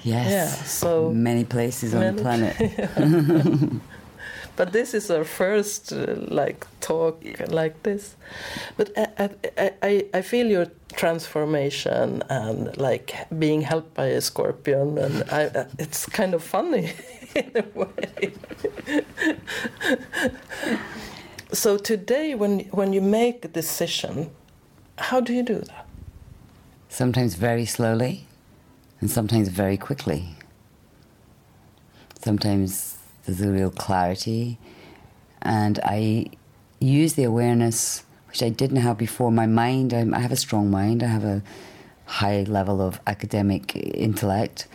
Yes. 0.02 0.30
Yeah. 0.30 0.47
So 0.64 1.11
many 1.11 1.45
places 1.45 1.95
many, 1.95 2.07
on 2.07 2.16
the 2.16 2.23
planet. 2.23 3.80
but 4.57 4.73
this 4.73 4.95
is 4.95 5.11
our 5.11 5.25
first 5.25 5.92
uh, 5.92 6.14
like 6.28 6.66
talk 6.80 7.23
like 7.49 7.83
this. 7.83 8.16
But 8.76 8.92
I, 8.97 9.30
I, 9.59 9.73
I, 9.83 10.07
I 10.14 10.23
feel 10.23 10.47
your 10.47 10.66
transformation 10.92 12.23
and 12.28 12.76
like 12.76 13.14
being 13.38 13.61
helped 13.61 13.95
by 13.95 14.07
a 14.07 14.21
scorpion, 14.21 14.99
and 14.99 15.25
I, 15.30 15.66
it's 15.78 16.07
kind 16.07 16.35
of 16.35 16.42
funny. 16.42 16.92
in 17.35 17.52
a 17.54 17.78
way. 17.78 18.33
so 21.52 21.76
today, 21.76 22.35
when 22.35 22.61
when 22.71 22.92
you 22.92 23.00
make 23.00 23.45
a 23.45 23.49
decision, 23.49 24.30
how 24.99 25.21
do 25.21 25.33
you 25.33 25.42
do 25.42 25.59
that? 25.59 25.87
Sometimes 26.88 27.35
very 27.35 27.66
slowly, 27.66 28.26
and 29.00 29.11
sometimes 29.11 29.49
very 29.49 29.76
quickly. 29.76 30.37
Sometimes 32.23 32.99
there's 33.25 33.40
a 33.40 33.50
real 33.50 33.71
clarity, 33.71 34.59
and 35.42 35.78
I 35.83 36.26
use 36.80 37.14
the 37.14 37.25
awareness 37.25 38.04
which 38.28 38.42
I 38.42 38.49
didn't 38.49 38.76
have 38.78 38.97
before. 38.97 39.33
My 39.33 39.47
mind, 39.47 39.92
I 39.92 40.21
have 40.21 40.33
a 40.33 40.37
strong 40.37 40.71
mind. 40.71 41.02
I 41.02 41.07
have 41.07 41.25
a 41.25 41.42
high 42.07 42.42
level 42.42 42.80
of 42.80 43.00
academic 43.07 43.75
intellect. 43.75 44.69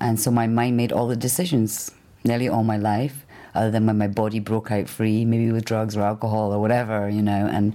And 0.00 0.18
so 0.18 0.30
my 0.30 0.46
mind 0.46 0.76
made 0.76 0.92
all 0.92 1.08
the 1.08 1.16
decisions 1.16 1.90
nearly 2.24 2.48
all 2.48 2.62
my 2.62 2.76
life, 2.76 3.26
other 3.54 3.70
than 3.70 3.86
when 3.86 3.98
my 3.98 4.06
body 4.06 4.38
broke 4.38 4.70
out 4.70 4.88
free, 4.88 5.24
maybe 5.24 5.50
with 5.50 5.64
drugs 5.64 5.96
or 5.96 6.02
alcohol 6.02 6.52
or 6.52 6.60
whatever, 6.60 7.08
you 7.08 7.22
know, 7.22 7.46
and, 7.46 7.74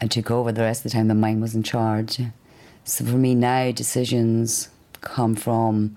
and 0.00 0.10
took 0.10 0.30
over. 0.30 0.50
The 0.50 0.62
rest 0.62 0.84
of 0.84 0.90
the 0.90 0.96
time, 0.96 1.08
the 1.08 1.14
mind 1.14 1.42
was 1.42 1.54
in 1.54 1.62
charge. 1.62 2.20
So 2.84 3.04
for 3.04 3.16
me 3.16 3.34
now, 3.34 3.70
decisions 3.72 4.70
come 5.00 5.34
from 5.34 5.96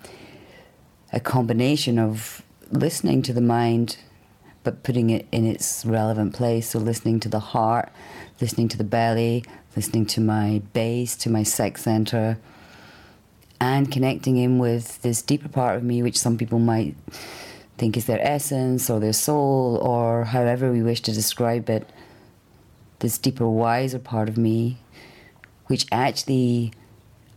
a 1.12 1.20
combination 1.20 2.00
of 2.00 2.42
listening 2.72 3.22
to 3.24 3.34
the 3.34 3.42
mind, 3.42 3.98
but 4.64 4.84
putting 4.84 5.10
it 5.10 5.28
in 5.32 5.46
its 5.46 5.86
relevant 5.86 6.34
place. 6.34 6.70
So 6.70 6.80
listening 6.80 7.20
to 7.22 7.30
the 7.30 7.40
heart, 7.40 7.92
listening 8.42 8.68
to 8.70 8.78
the 8.78 8.84
belly, 8.84 9.44
listening 9.76 10.06
to 10.08 10.22
my 10.22 10.62
base, 10.74 11.16
to 11.18 11.30
my 11.30 11.44
sex 11.44 11.84
center, 11.84 12.38
and 13.60 13.92
connecting 13.92 14.38
in 14.38 14.60
with 14.60 15.02
this 15.02 15.22
deeper 15.22 15.50
part 15.50 15.78
of 15.78 15.84
me, 15.84 16.02
which 16.02 16.18
some 16.18 16.38
people 16.38 16.60
might 16.60 16.96
think 17.78 17.98
is 17.98 18.06
their 18.06 18.22
essence 18.22 18.90
or 18.90 19.00
their 19.00 19.14
soul 19.14 19.78
or 19.78 20.26
however 20.26 20.72
we 20.72 20.82
wish 20.82 21.02
to 21.02 21.12
describe 21.12 21.70
it, 21.70 21.90
this 23.00 23.18
deeper, 23.18 23.48
wiser 23.48 24.00
part 24.00 24.30
of 24.30 24.38
me, 24.38 24.78
which 25.68 25.86
actually 25.92 26.72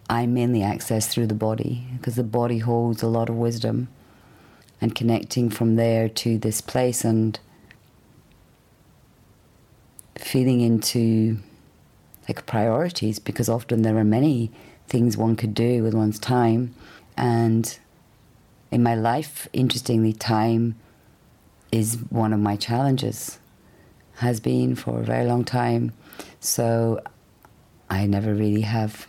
I 0.08 0.26
mainly 0.26 0.62
access 0.62 1.08
through 1.08 1.26
the 1.26 1.34
body 1.34 1.86
because 1.96 2.16
the 2.16 2.22
body 2.22 2.58
holds 2.58 3.02
a 3.02 3.08
lot 3.08 3.28
of 3.28 3.36
wisdom 3.36 3.88
and 4.80 4.94
connecting 4.94 5.50
from 5.50 5.76
there 5.76 6.08
to 6.08 6.38
this 6.38 6.60
place 6.60 7.04
and 7.04 7.38
feeling 10.16 10.60
into 10.60 11.38
like 12.28 12.46
priorities 12.46 13.18
because 13.18 13.48
often 13.48 13.82
there 13.82 13.96
are 13.96 14.04
many 14.04 14.50
things 14.86 15.16
one 15.16 15.36
could 15.36 15.54
do 15.54 15.82
with 15.82 15.94
one's 15.94 16.18
time 16.18 16.74
and 17.16 17.78
in 18.70 18.82
my 18.82 18.94
life, 18.94 19.48
interestingly, 19.52 20.12
time 20.12 20.76
is 21.70 21.98
one 22.10 22.32
of 22.32 22.40
my 22.40 22.56
challenges. 22.56 23.38
has 24.16 24.40
been 24.40 24.74
for 24.74 25.00
a 25.00 25.04
very 25.04 25.26
long 25.26 25.44
time. 25.44 25.92
So 26.40 27.02
I 27.90 28.06
never 28.06 28.34
really 28.34 28.62
have 28.62 29.06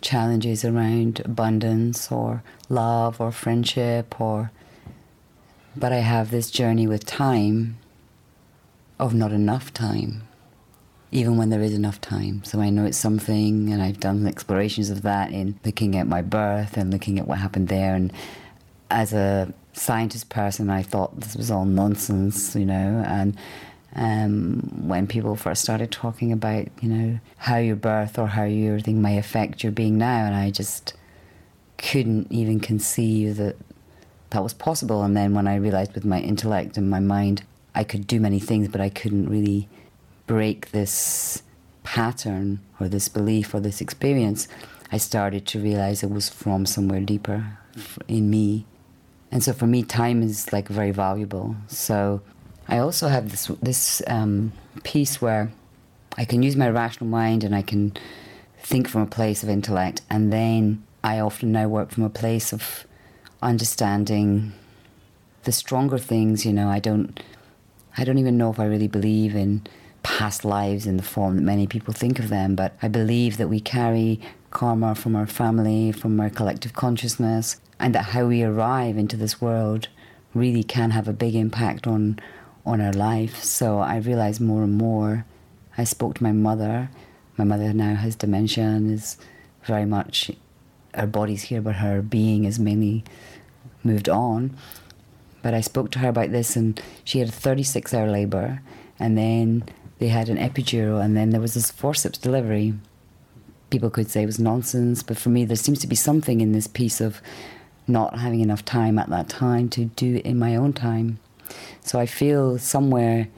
challenges 0.00 0.64
around 0.64 1.20
abundance 1.24 2.10
or 2.10 2.42
love 2.68 3.20
or 3.20 3.32
friendship 3.32 4.20
or 4.20 4.50
but 5.76 5.92
I 5.92 5.98
have 5.98 6.30
this 6.30 6.50
journey 6.50 6.86
with 6.86 7.06
time 7.06 7.78
of 8.98 9.14
not 9.14 9.32
enough 9.32 9.72
time 9.72 10.22
even 11.12 11.36
when 11.36 11.50
there 11.50 11.62
is 11.62 11.74
enough 11.74 12.00
time. 12.00 12.42
So 12.44 12.60
I 12.60 12.70
know 12.70 12.84
it's 12.84 12.98
something, 12.98 13.72
and 13.72 13.82
I've 13.82 14.00
done 14.00 14.26
explorations 14.26 14.90
of 14.90 15.02
that 15.02 15.32
in 15.32 15.58
looking 15.64 15.96
at 15.96 16.06
my 16.06 16.22
birth 16.22 16.76
and 16.76 16.92
looking 16.92 17.18
at 17.18 17.26
what 17.26 17.38
happened 17.38 17.68
there. 17.68 17.94
And 17.94 18.12
as 18.90 19.12
a 19.12 19.52
scientist 19.72 20.28
person, 20.28 20.70
I 20.70 20.82
thought 20.82 21.20
this 21.20 21.34
was 21.34 21.50
all 21.50 21.64
nonsense, 21.64 22.54
you 22.54 22.66
know. 22.66 23.02
And 23.06 23.36
um, 23.96 24.86
when 24.86 25.06
people 25.06 25.36
first 25.36 25.62
started 25.62 25.90
talking 25.90 26.32
about, 26.32 26.68
you 26.80 26.88
know, 26.88 27.20
how 27.36 27.56
your 27.56 27.76
birth 27.76 28.18
or 28.18 28.28
how 28.28 28.44
your 28.44 28.80
thing 28.80 29.02
may 29.02 29.18
affect 29.18 29.62
your 29.62 29.72
being 29.72 29.98
now, 29.98 30.24
and 30.24 30.34
I 30.34 30.50
just 30.50 30.94
couldn't 31.78 32.30
even 32.30 32.60
conceive 32.60 33.36
that 33.36 33.56
that 34.30 34.42
was 34.42 34.52
possible. 34.52 35.02
And 35.02 35.16
then 35.16 35.34
when 35.34 35.48
I 35.48 35.56
realized 35.56 35.94
with 35.94 36.04
my 36.04 36.20
intellect 36.20 36.76
and 36.76 36.88
my 36.88 37.00
mind, 37.00 37.42
I 37.74 37.84
could 37.84 38.06
do 38.06 38.20
many 38.20 38.38
things, 38.38 38.68
but 38.68 38.80
I 38.80 38.88
couldn't 38.88 39.28
really 39.28 39.68
break 40.26 40.70
this 40.70 41.42
pattern 41.82 42.60
or 42.78 42.88
this 42.88 43.08
belief 43.08 43.52
or 43.54 43.60
this 43.60 43.80
experience, 43.80 44.46
I 44.92 44.98
started 44.98 45.46
to 45.48 45.60
realize 45.60 46.02
it 46.02 46.10
was 46.10 46.28
from 46.28 46.66
somewhere 46.66 47.00
deeper 47.00 47.58
in 48.06 48.30
me. 48.30 48.66
And 49.32 49.42
so 49.42 49.52
for 49.52 49.66
me, 49.66 49.82
time 49.82 50.22
is 50.22 50.52
like 50.52 50.68
very 50.68 50.90
valuable. 50.90 51.56
So 51.68 52.22
I 52.70 52.78
also 52.78 53.08
have 53.08 53.30
this 53.30 53.50
this 53.60 54.00
um, 54.06 54.52
piece 54.84 55.20
where 55.20 55.52
I 56.16 56.24
can 56.24 56.42
use 56.42 56.54
my 56.54 56.70
rational 56.70 57.10
mind 57.10 57.42
and 57.42 57.54
I 57.54 57.62
can 57.62 57.92
think 58.58 58.88
from 58.88 59.02
a 59.02 59.06
place 59.06 59.42
of 59.42 59.48
intellect, 59.48 60.02
and 60.08 60.32
then 60.32 60.84
I 61.02 61.18
often 61.18 61.50
now 61.50 61.66
work 61.66 61.90
from 61.90 62.04
a 62.04 62.10
place 62.10 62.52
of 62.52 62.86
understanding 63.42 64.52
the 65.42 65.52
stronger 65.52 65.98
things. 65.98 66.46
You 66.46 66.52
know, 66.52 66.68
I 66.68 66.78
don't 66.78 67.20
I 67.98 68.04
don't 68.04 68.18
even 68.18 68.38
know 68.38 68.50
if 68.50 68.60
I 68.60 68.66
really 68.66 68.88
believe 68.88 69.34
in 69.34 69.66
past 70.04 70.44
lives 70.44 70.86
in 70.86 70.96
the 70.96 71.02
form 71.02 71.36
that 71.36 71.42
many 71.42 71.66
people 71.66 71.92
think 71.92 72.20
of 72.20 72.28
them, 72.28 72.54
but 72.54 72.76
I 72.80 72.88
believe 72.88 73.36
that 73.36 73.48
we 73.48 73.60
carry 73.60 74.20
karma 74.50 74.94
from 74.94 75.16
our 75.16 75.26
family, 75.26 75.90
from 75.90 76.20
our 76.20 76.30
collective 76.30 76.72
consciousness, 76.72 77.60
and 77.80 77.94
that 77.96 78.06
how 78.06 78.26
we 78.26 78.44
arrive 78.44 78.96
into 78.96 79.16
this 79.16 79.40
world 79.40 79.88
really 80.34 80.62
can 80.62 80.90
have 80.92 81.08
a 81.08 81.12
big 81.12 81.34
impact 81.34 81.86
on 81.86 82.18
on 82.70 82.80
her 82.80 82.92
life. 82.92 83.42
So 83.42 83.78
I 83.78 83.96
realized 83.96 84.40
more 84.40 84.62
and 84.62 84.76
more. 84.76 85.24
I 85.76 85.84
spoke 85.84 86.16
to 86.16 86.22
my 86.22 86.32
mother. 86.32 86.90
My 87.36 87.44
mother 87.44 87.72
now 87.72 87.94
has 87.94 88.16
dementia 88.16 88.64
and 88.64 88.90
is 88.90 89.16
very 89.64 89.84
much 89.84 90.30
her 90.94 91.06
body's 91.06 91.42
here, 91.44 91.60
but 91.60 91.76
her 91.76 92.02
being 92.02 92.44
is 92.44 92.58
mainly 92.58 93.04
moved 93.82 94.08
on. 94.08 94.56
But 95.42 95.54
I 95.54 95.60
spoke 95.60 95.90
to 95.92 96.00
her 96.00 96.08
about 96.08 96.32
this, 96.32 96.56
and 96.56 96.80
she 97.04 97.18
had 97.20 97.28
a 97.28 97.32
36 97.32 97.94
hour 97.94 98.10
labor, 98.10 98.60
and 98.98 99.16
then 99.16 99.64
they 99.98 100.08
had 100.08 100.28
an 100.28 100.36
epidural, 100.36 101.02
and 101.02 101.16
then 101.16 101.30
there 101.30 101.40
was 101.40 101.54
this 101.54 101.70
forceps 101.70 102.18
delivery. 102.18 102.74
People 103.70 103.90
could 103.90 104.10
say 104.10 104.22
it 104.22 104.26
was 104.26 104.38
nonsense, 104.38 105.02
but 105.02 105.16
for 105.16 105.28
me, 105.30 105.44
there 105.44 105.56
seems 105.56 105.78
to 105.80 105.86
be 105.86 105.96
something 105.96 106.40
in 106.40 106.52
this 106.52 106.66
piece 106.66 107.00
of 107.00 107.22
not 107.86 108.18
having 108.18 108.40
enough 108.40 108.64
time 108.64 108.98
at 108.98 109.08
that 109.10 109.28
time 109.28 109.68
to 109.70 109.86
do 109.86 110.16
it 110.16 110.26
in 110.26 110.38
my 110.38 110.56
own 110.56 110.72
time. 110.72 111.18
So 111.82 111.98
I 111.98 112.06
feel 112.06 112.58
somewhere 112.58 113.28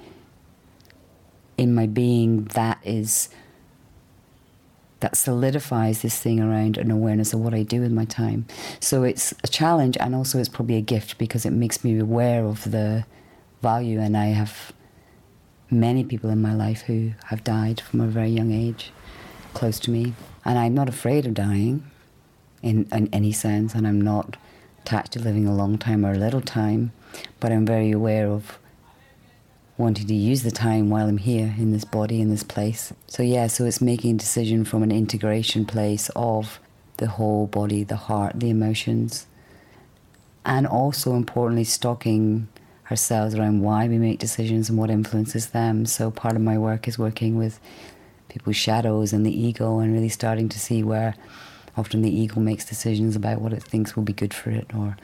in 1.57 1.75
my 1.75 1.87
being 1.87 2.45
that 2.45 2.79
is 2.85 3.29
that 5.01 5.17
solidifies 5.17 6.03
this 6.03 6.21
thing 6.21 6.41
around 6.41 6.79
an 6.79 6.91
awareness 6.91 7.33
of 7.33 7.41
what 7.41 7.53
I 7.53 7.65
do 7.65 7.81
with 7.81 7.91
my 7.91 8.05
time. 8.05 8.47
So 8.79 9.03
it's 9.03 9.35
a 9.43 9.49
challenge 9.49 9.97
and 9.99 10.15
also 10.15 10.39
it's 10.39 10.49
probably 10.49 10.77
a 10.77 10.81
gift 10.81 11.19
because 11.19 11.45
it 11.45 11.51
makes 11.51 11.83
me 11.83 11.99
aware 11.99 12.45
of 12.45 12.71
the 12.71 13.05
value 13.63 13.99
and 13.99 14.17
I 14.17 14.27
have 14.27 14.73
many 15.73 16.05
people 16.05 16.31
in 16.31 16.41
my 16.41 16.55
life 16.55 16.83
who 16.83 17.13
have 17.27 17.43
died 17.43 17.81
from 17.81 18.01
a 18.01 18.07
very 18.07 18.29
young 18.29 18.53
age 18.53 18.93
close 19.55 19.79
to 19.81 19.91
me. 19.91 20.15
And 20.45 20.59
I'm 20.59 20.75
not 20.75 20.89
afraid 20.89 21.27
of 21.27 21.35
dying 21.35 21.91
in, 22.63 22.89
in 22.93 23.09
any 23.13 23.33
sense, 23.33 23.75
and 23.75 23.87
I'm 23.87 24.01
not 24.01 24.37
attached 24.81 25.13
to 25.13 25.21
living 25.21 25.47
a 25.47 25.55
long 25.55 25.79
time 25.79 26.05
or 26.05 26.13
a 26.13 26.19
little 26.19 26.41
time, 26.41 26.93
but 27.41 27.53
I'm 27.53 27.67
very 27.67 27.91
aware 27.91 28.29
of 28.29 28.59
wanting 29.77 30.07
to 30.07 30.15
use 30.15 30.43
the 30.43 30.51
time 30.51 30.91
while 30.91 31.09
I'm 31.09 31.19
here 31.19 31.55
in 31.59 31.73
this 31.73 31.85
body, 31.85 32.21
in 32.21 32.31
this 32.31 32.43
place. 32.43 32.93
So, 33.07 33.23
yeah, 33.23 33.47
so 33.47 33.65
it's 33.65 33.81
making 33.81 34.15
a 34.15 34.19
decision 34.19 34.65
from 34.65 34.83
an 34.83 34.93
integration 34.93 35.65
place 35.65 36.11
of 36.15 36.61
the 36.99 37.09
whole 37.09 37.47
body, 37.47 37.83
the 37.83 37.97
heart, 37.97 38.39
the 38.39 38.51
emotions, 38.51 39.27
and 40.45 40.67
also 40.67 41.15
importantly, 41.15 41.65
stocking 41.65 42.49
ourselves 42.91 43.35
around 43.35 43.63
why 43.63 43.89
we 43.89 43.99
make 43.99 44.19
decisions 44.19 44.69
and 44.69 44.79
what 44.79 44.91
influences 44.91 45.49
them. 45.49 45.87
So 45.87 46.11
part 46.11 46.37
of 46.37 46.43
my 46.43 46.59
work 46.59 46.87
is 46.87 46.99
working 46.99 47.37
with 47.39 47.59
people's 48.29 48.57
shadows 48.57 49.13
and 49.13 49.25
the 49.25 49.47
ego 49.47 49.79
and 49.79 49.93
really 49.93 50.09
starting 50.09 50.49
to 50.51 50.59
see 50.59 50.83
where 50.83 51.15
often 51.77 52.03
the 52.03 52.15
ego 52.15 52.41
makes 52.41 52.65
decisions 52.65 53.17
about 53.17 53.41
what 53.41 53.53
it 53.53 53.63
thinks 53.63 53.97
will 53.97 54.03
be 54.03 54.13
good 54.13 54.35
for 54.35 54.51
it 54.51 54.67
or 54.75 54.97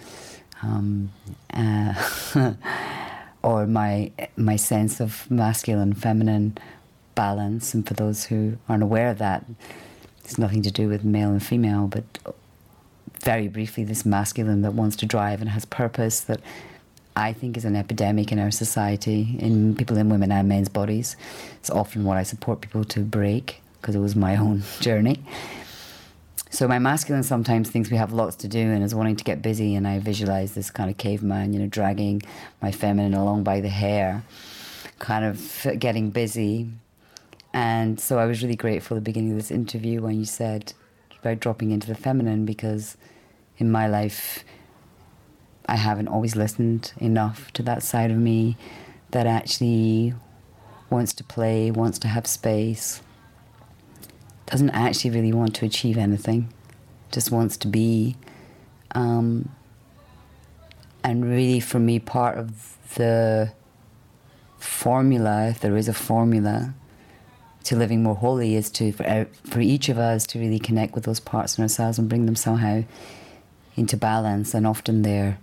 um, 0.63 1.13
uh, 1.53 1.95
or 3.43 3.67
my 3.67 4.11
my 4.37 4.57
sense 4.57 5.01
of 5.01 5.31
masculine 5.31 5.95
feminine 5.95 6.57
balance 7.15 7.75
and 7.75 7.87
for 7.87 7.95
those 7.95 8.27
who 8.27 8.57
aren't 8.69 8.83
aware 8.83 9.09
of 9.11 9.19
that 9.19 9.45
it's 10.25 10.39
nothing 10.39 10.63
to 10.63 10.71
do 10.71 10.89
with 10.89 11.05
male 11.05 11.31
and 11.31 11.43
female 11.43 11.87
but 11.87 12.05
very 13.25 13.49
briefly 13.49 13.85
this 13.85 14.05
masculine 14.05 14.63
that 14.63 14.73
wants 14.73 14.97
to 14.97 15.07
drive 15.07 15.41
and 15.41 15.51
has 15.51 15.65
purpose 15.65 16.21
that 16.21 16.41
I 17.17 17.33
think 17.33 17.57
is 17.57 17.65
an 17.65 17.75
epidemic 17.75 18.31
in 18.31 18.39
our 18.39 18.53
society, 18.53 19.37
in 19.41 19.75
people 19.75 19.97
in 19.97 20.09
women 20.09 20.31
and 20.31 20.49
men's 20.49 20.69
bodies. 20.69 21.17
It's 21.59 21.69
often 21.69 22.05
what 22.05 22.17
I 22.17 22.23
support 22.23 22.61
people 22.61 22.85
to 22.85 23.01
break 23.01 23.61
because 23.81 23.97
it 23.97 23.99
was 23.99 24.15
my 24.15 24.37
own 24.45 24.63
journey. 24.81 25.25
So 26.51 26.67
my 26.67 26.79
masculine 26.79 27.23
sometimes 27.23 27.69
thinks 27.71 27.91
we 27.91 27.99
have 27.99 28.13
lots 28.13 28.37
to 28.37 28.49
do 28.49 28.59
and 28.59 28.83
is 28.83 28.95
wanting 28.95 29.17
to 29.17 29.25
get 29.25 29.43
busy, 29.43 29.75
and 29.75 29.87
I 29.87 29.99
visualize 29.99 30.55
this 30.55 30.71
kind 30.71 30.91
of 30.91 30.97
caveman, 30.97 31.53
you 31.53 31.61
know, 31.61 31.67
dragging 31.67 32.23
my 32.63 32.73
feminine 32.73 33.15
along 33.15 33.45
by 33.45 33.61
the 33.61 33.69
hair, 33.69 34.25
kind 34.99 35.25
of 35.25 35.67
getting 35.79 36.11
busy. 36.11 36.71
And 37.53 38.01
so 38.01 38.19
I 38.19 38.27
was 38.27 38.43
really 38.43 38.57
grateful 38.57 38.97
at 38.97 39.05
the 39.05 39.11
beginning 39.11 39.33
of 39.33 39.37
this 39.37 39.51
interview 39.51 40.03
when 40.03 40.19
you 40.19 40.25
said 40.25 40.73
about 41.21 41.41
dropping 41.41 41.71
into 41.71 41.87
the 41.87 41.95
feminine 41.95 42.45
because 42.45 42.97
in 43.59 43.71
my 43.71 43.87
life 43.87 44.45
I 45.67 45.77
haven't 45.77 46.09
always 46.09 46.37
listened 46.37 46.93
enough 46.99 47.53
to 47.55 47.63
that 47.65 47.83
side 47.83 48.11
of 48.11 48.17
me 48.17 48.57
that 49.11 49.27
actually 49.27 50.15
wants 50.89 51.13
to 51.15 51.25
play, 51.25 51.71
wants 51.71 51.99
to 52.01 52.09
have 52.09 52.27
space, 52.27 53.03
doesn't 54.51 54.71
actually 54.71 55.11
really 55.11 55.33
want 55.33 55.55
to 55.57 55.67
achieve 55.67 55.99
anything, 55.99 56.53
just 57.13 57.31
wants 57.31 57.57
to 57.59 57.69
be. 57.69 58.17
Um, 58.93 59.51
and 61.05 61.25
really, 61.25 61.61
for 61.61 61.79
me, 61.79 61.99
part 61.99 62.39
of 62.39 62.77
the 62.95 63.53
formula, 64.59 65.49
if 65.49 65.61
there 65.61 65.77
is 65.77 65.89
a 65.89 65.95
formula, 65.95 66.75
to 67.65 67.77
living 67.77 68.03
more 68.03 68.15
holy 68.15 68.57
is 68.57 68.71
to 68.71 68.93
for, 68.93 69.27
for 69.45 69.61
each 69.61 69.91
of 69.91 69.99
us 69.99 70.27
to 70.27 70.39
really 70.39 70.59
connect 70.59 70.95
with 70.95 71.05
those 71.05 71.21
parts 71.21 71.59
in 71.59 71.63
ourselves 71.63 71.99
and 71.99 72.09
bring 72.09 72.25
them 72.25 72.37
somehow 72.37 72.83
into 73.77 73.97
balance. 73.97 74.55
And 74.55 74.67
often 74.67 75.03
they're 75.03 75.39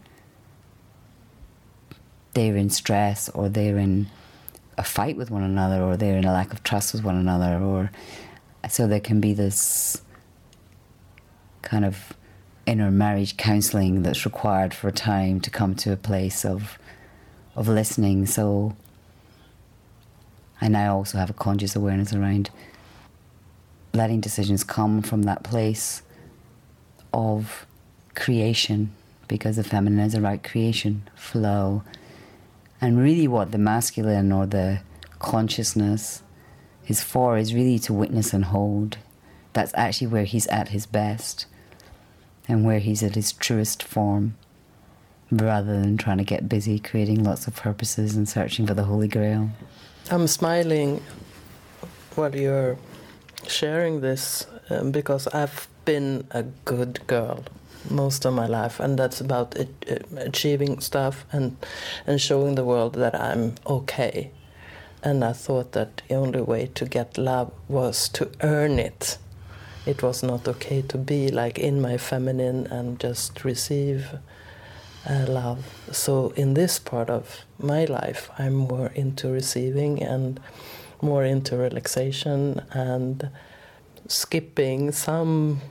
they're 2.34 2.58
in 2.58 2.72
stress 2.72 3.30
or 3.30 3.48
they're 3.48 3.78
in 3.78 4.08
a 4.78 4.84
fight 4.84 5.16
with 5.16 5.30
one 5.30 5.44
another 5.44 5.82
or 5.82 5.96
they're 5.96 6.18
in 6.18 6.26
a 6.26 6.34
lack 6.34 6.52
of 6.52 6.64
trust 6.64 6.94
with 6.94 7.04
one 7.04 7.16
another 7.16 7.64
or 7.64 7.92
so 8.68 8.88
there 8.88 9.00
can 9.00 9.20
be 9.20 9.34
this 9.34 10.02
kind 11.62 11.86
of 11.86 12.14
inner 12.66 12.92
marriage 12.92 13.38
counseling 13.38 14.04
that's 14.04 14.26
required 14.26 14.74
for 14.74 14.88
a 14.88 14.92
time 14.92 15.40
to 15.40 15.50
come 15.50 15.76
to 15.76 15.92
a 15.92 15.98
place 15.98 16.46
of 16.46 16.78
of 17.56 17.68
listening. 17.68 18.26
So 18.26 18.76
and 20.62 20.76
I 20.76 20.82
now 20.82 20.98
also 20.98 21.18
have 21.18 21.30
a 21.30 21.34
conscious 21.34 21.76
awareness 21.76 22.14
around 22.14 22.50
letting 23.94 24.20
decisions 24.20 24.64
come 24.64 25.02
from 25.02 25.24
that 25.24 25.44
place 25.44 26.02
of 27.14 27.66
creation 28.14 28.92
because 29.28 29.56
the 29.56 29.64
feminine 29.64 30.06
is 30.06 30.14
about 30.14 30.44
creation, 30.44 31.04
flow, 31.16 31.84
and 32.82 33.00
really, 33.00 33.28
what 33.28 33.52
the 33.52 33.58
masculine 33.58 34.32
or 34.32 34.46
the 34.46 34.82
consciousness 35.20 36.22
is 36.88 37.04
for 37.04 37.38
is 37.38 37.54
really 37.54 37.80
to 37.80 37.94
witness 37.94 38.34
and 38.34 38.46
hold. 38.46 38.98
That's 39.54 39.74
actually 39.76 40.08
where 40.08 40.26
he's 40.26 40.48
at 40.48 40.70
his 40.70 40.86
best 40.86 41.46
and 42.48 42.64
where 42.66 42.80
he's 42.80 43.02
at 43.04 43.16
his 43.16 43.34
truest 43.34 43.82
form. 43.84 44.36
rather 45.32 45.82
than 45.82 45.98
trying 45.98 46.18
to 46.20 46.24
get 46.24 46.48
busy 46.48 46.80
creating 46.80 47.24
lots 47.24 47.48
of 47.48 47.56
purposes 47.56 48.16
and 48.16 48.30
searching 48.30 48.68
for 48.68 48.74
the 48.74 48.84
Holy 48.84 49.08
Grail. 49.08 49.50
I'm 50.12 50.28
smiling 50.28 51.02
while 52.16 52.36
you're 52.36 52.78
sharing 53.48 54.02
this 54.02 54.46
um, 54.70 54.92
because 54.92 55.28
I've 55.28 55.68
been 55.84 56.28
a 56.32 56.44
good 56.44 57.06
girl 57.08 57.44
most 57.90 58.26
of 58.26 58.34
my 58.34 58.48
life, 58.48 58.80
and 58.80 58.98
that's 58.98 59.22
about 59.22 59.56
it, 59.56 59.70
achieving 60.18 60.80
stuff 60.80 61.26
and 61.32 61.58
and 62.08 62.20
showing 62.20 62.56
the 62.56 62.64
world 62.64 62.94
that 62.96 63.14
I'm 63.14 63.56
okay. 63.68 64.32
And 65.06 65.24
I 65.24 65.34
thought 65.34 65.74
that 65.74 66.02
the 66.08 66.16
only 66.16 66.42
way 66.42 66.66
to 66.74 66.86
get 66.86 67.20
love 67.20 67.52
was 67.68 68.10
to 68.10 68.32
earn 68.42 68.80
it. 68.80 69.20
It 69.86 70.02
was 70.02 70.24
not 70.24 70.48
okay 70.48 70.82
to 70.82 70.98
be 70.98 71.30
like 71.30 71.60
in 71.60 71.80
my 71.80 71.98
feminine 71.98 72.66
and 72.66 73.00
just 73.00 73.46
receive 73.46 74.18
uh, 75.08 75.26
love. 75.28 75.64
So 75.92 76.34
in 76.36 76.56
this 76.56 76.80
part 76.80 77.12
of 77.12 77.46
my 77.60 77.86
life, 77.86 78.32
I'm 78.40 78.56
more 78.56 78.88
into 78.96 79.30
receiving 79.30 80.02
and 80.02 80.40
more 81.04 81.24
into 81.24 81.56
relaxation 81.56 82.64
and 82.72 83.30
skipping 84.08 84.92
some 84.92 85.62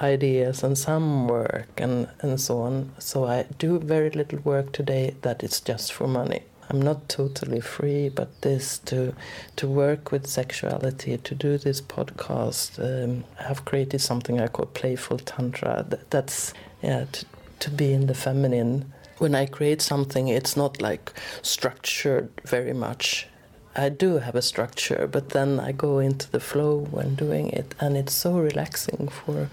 ideas 0.00 0.64
and 0.64 0.76
some 0.76 1.28
work 1.28 1.68
and, 1.76 2.08
and 2.20 2.40
so 2.40 2.62
on. 2.62 2.90
So 2.98 3.26
I 3.26 3.44
do 3.58 3.78
very 3.78 4.10
little 4.10 4.40
work 4.40 4.72
today 4.72 5.14
that 5.22 5.44
is 5.44 5.60
just 5.60 5.92
for 5.92 6.08
money. 6.08 6.42
I'm 6.72 6.80
not 6.80 7.06
totally 7.10 7.60
free, 7.60 8.08
but 8.08 8.40
this 8.40 8.78
to 8.86 9.14
to 9.56 9.68
work 9.68 10.10
with 10.10 10.26
sexuality, 10.26 11.18
to 11.18 11.34
do 11.34 11.58
this 11.58 11.82
podcast, 11.82 12.78
um, 12.80 13.24
I've 13.38 13.66
created 13.66 14.00
something 14.00 14.40
I 14.40 14.48
call 14.48 14.66
playful 14.66 15.18
tantra. 15.18 15.86
That's 16.08 16.54
yeah, 16.82 17.04
to, 17.12 17.26
to 17.60 17.70
be 17.70 17.92
in 17.92 18.06
the 18.06 18.14
feminine. 18.14 18.90
When 19.18 19.34
I 19.34 19.44
create 19.44 19.82
something, 19.82 20.28
it's 20.28 20.56
not 20.56 20.80
like 20.80 21.12
structured 21.42 22.30
very 22.46 22.72
much. 22.72 23.28
I 23.76 23.90
do 23.90 24.18
have 24.18 24.34
a 24.34 24.42
structure, 24.42 25.06
but 25.06 25.30
then 25.30 25.60
I 25.60 25.72
go 25.72 25.98
into 25.98 26.30
the 26.30 26.40
flow 26.40 26.86
when 26.90 27.14
doing 27.14 27.50
it, 27.50 27.74
and 27.80 27.98
it's 27.98 28.14
so 28.14 28.38
relaxing 28.38 29.08
for 29.08 29.50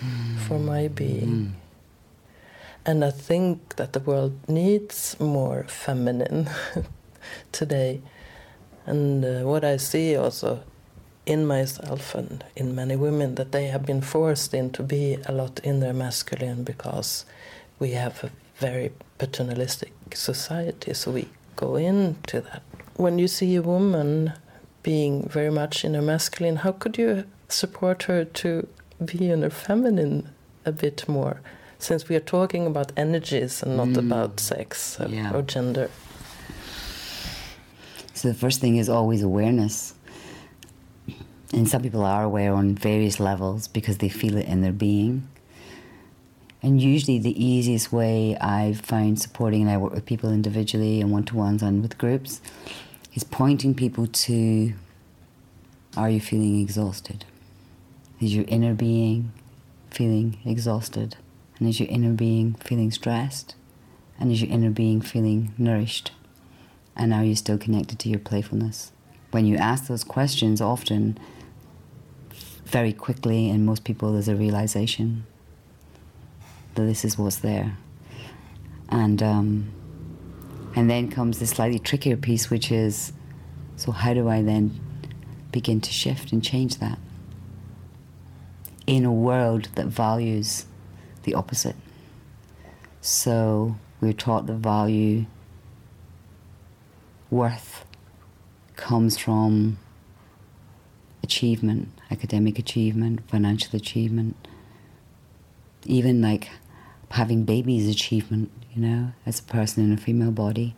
mm. 0.00 0.38
for 0.46 0.58
my 0.58 0.88
being. 0.88 1.28
Mm. 1.28 1.50
And 2.86 3.04
I 3.04 3.10
think 3.10 3.76
that 3.76 3.92
the 3.92 4.00
world 4.00 4.38
needs 4.48 5.18
more 5.20 5.64
feminine 5.68 6.48
today. 7.52 8.00
And 8.86 9.24
uh, 9.24 9.40
what 9.42 9.64
I 9.64 9.76
see 9.76 10.16
also 10.16 10.62
in 11.26 11.46
myself 11.46 12.14
and 12.14 12.44
in 12.56 12.74
many 12.74 12.96
women 12.96 13.34
that 13.34 13.52
they 13.52 13.66
have 13.66 13.84
been 13.84 14.00
forced 14.00 14.54
in 14.54 14.70
to 14.70 14.82
be 14.82 15.18
a 15.26 15.32
lot 15.32 15.60
in 15.60 15.80
their 15.80 15.92
masculine 15.92 16.64
because 16.64 17.24
we 17.78 17.90
have 17.92 18.24
a 18.24 18.30
very 18.56 18.92
paternalistic 19.18 19.92
society, 20.14 20.92
so 20.94 21.10
we 21.10 21.28
go 21.56 21.76
into 21.76 22.40
that. 22.40 22.62
When 22.96 23.18
you 23.18 23.28
see 23.28 23.56
a 23.56 23.62
woman 23.62 24.32
being 24.82 25.28
very 25.28 25.50
much 25.50 25.84
in 25.84 25.94
her 25.94 26.02
masculine, 26.02 26.56
how 26.56 26.72
could 26.72 26.98
you 26.98 27.24
support 27.48 28.04
her 28.04 28.24
to 28.24 28.66
be 29.04 29.30
in 29.30 29.42
her 29.42 29.50
feminine 29.50 30.30
a 30.64 30.72
bit 30.72 31.08
more? 31.08 31.40
Since 31.82 32.08
we 32.08 32.16
are 32.16 32.20
talking 32.20 32.66
about 32.66 32.92
energies 32.96 33.62
and 33.62 33.76
not 33.76 33.88
mm. 33.88 33.98
about 33.98 34.40
sex 34.40 34.98
yeah. 35.08 35.34
or 35.34 35.42
gender. 35.42 35.90
So 38.14 38.28
the 38.28 38.34
first 38.34 38.60
thing 38.60 38.76
is 38.76 38.88
always 38.88 39.22
awareness. 39.22 39.94
And 41.52 41.68
some 41.68 41.82
people 41.82 42.04
are 42.04 42.22
aware 42.22 42.52
on 42.52 42.74
various 42.74 43.18
levels 43.18 43.66
because 43.66 43.98
they 43.98 44.08
feel 44.08 44.36
it 44.36 44.46
in 44.46 44.60
their 44.60 44.72
being. 44.72 45.26
And 46.62 46.80
usually, 46.80 47.18
the 47.18 47.42
easiest 47.42 47.90
way 47.90 48.36
I've 48.36 48.80
found 48.80 49.20
supporting, 49.20 49.62
and 49.62 49.70
I 49.70 49.78
work 49.78 49.94
with 49.94 50.04
people 50.04 50.30
individually 50.30 51.00
and 51.00 51.10
one 51.10 51.24
to 51.24 51.36
ones 51.36 51.62
and 51.62 51.80
with 51.80 51.96
groups, 51.96 52.42
is 53.14 53.24
pointing 53.24 53.74
people 53.74 54.06
to 54.06 54.74
are 55.96 56.10
you 56.10 56.20
feeling 56.20 56.60
exhausted? 56.60 57.24
Is 58.20 58.34
your 58.34 58.44
inner 58.46 58.74
being 58.74 59.32
feeling 59.90 60.38
exhausted? 60.44 61.16
And 61.60 61.68
is 61.68 61.78
your 61.78 61.88
inner 61.88 62.12
being 62.12 62.54
feeling 62.54 62.90
stressed? 62.90 63.54
And 64.18 64.32
is 64.32 64.42
your 64.42 64.50
inner 64.50 64.70
being 64.70 65.00
feeling 65.00 65.52
nourished? 65.58 66.10
And 66.96 67.14
are 67.14 67.22
you 67.22 67.36
still 67.36 67.58
connected 67.58 67.98
to 68.00 68.08
your 68.08 68.18
playfulness? 68.18 68.90
When 69.30 69.46
you 69.46 69.56
ask 69.56 69.86
those 69.86 70.02
questions, 70.02 70.60
often, 70.60 71.18
very 72.64 72.92
quickly, 72.92 73.50
and 73.50 73.64
most 73.64 73.84
people, 73.84 74.14
there's 74.14 74.28
a 74.28 74.34
realization 74.34 75.26
that 76.74 76.82
this 76.82 77.04
is 77.04 77.18
what's 77.18 77.36
there. 77.36 77.76
And, 78.88 79.22
um, 79.22 79.70
and 80.74 80.90
then 80.90 81.10
comes 81.10 81.38
the 81.38 81.46
slightly 81.46 81.78
trickier 81.78 82.16
piece, 82.16 82.50
which 82.50 82.72
is 82.72 83.12
so, 83.80 83.92
how 83.92 84.12
do 84.12 84.28
I 84.28 84.42
then 84.42 84.78
begin 85.52 85.80
to 85.80 85.90
shift 85.90 86.32
and 86.32 86.44
change 86.44 86.80
that? 86.80 86.98
In 88.86 89.06
a 89.06 89.12
world 89.12 89.68
that 89.76 89.86
values 89.86 90.66
the 91.30 91.36
opposite. 91.36 91.76
So 93.00 93.76
we're 94.00 94.12
taught 94.12 94.46
the 94.46 94.54
value, 94.54 95.26
worth 97.30 97.84
comes 98.76 99.16
from 99.16 99.78
achievement, 101.22 101.88
academic 102.10 102.58
achievement, 102.58 103.20
financial 103.28 103.76
achievement, 103.76 104.48
even 105.84 106.20
like 106.20 106.50
having 107.10 107.44
babies 107.44 107.88
achievement, 107.88 108.50
you 108.74 108.82
know, 108.82 109.12
as 109.24 109.38
a 109.38 109.44
person 109.44 109.84
in 109.84 109.92
a 109.92 109.96
female 109.96 110.32
body. 110.32 110.74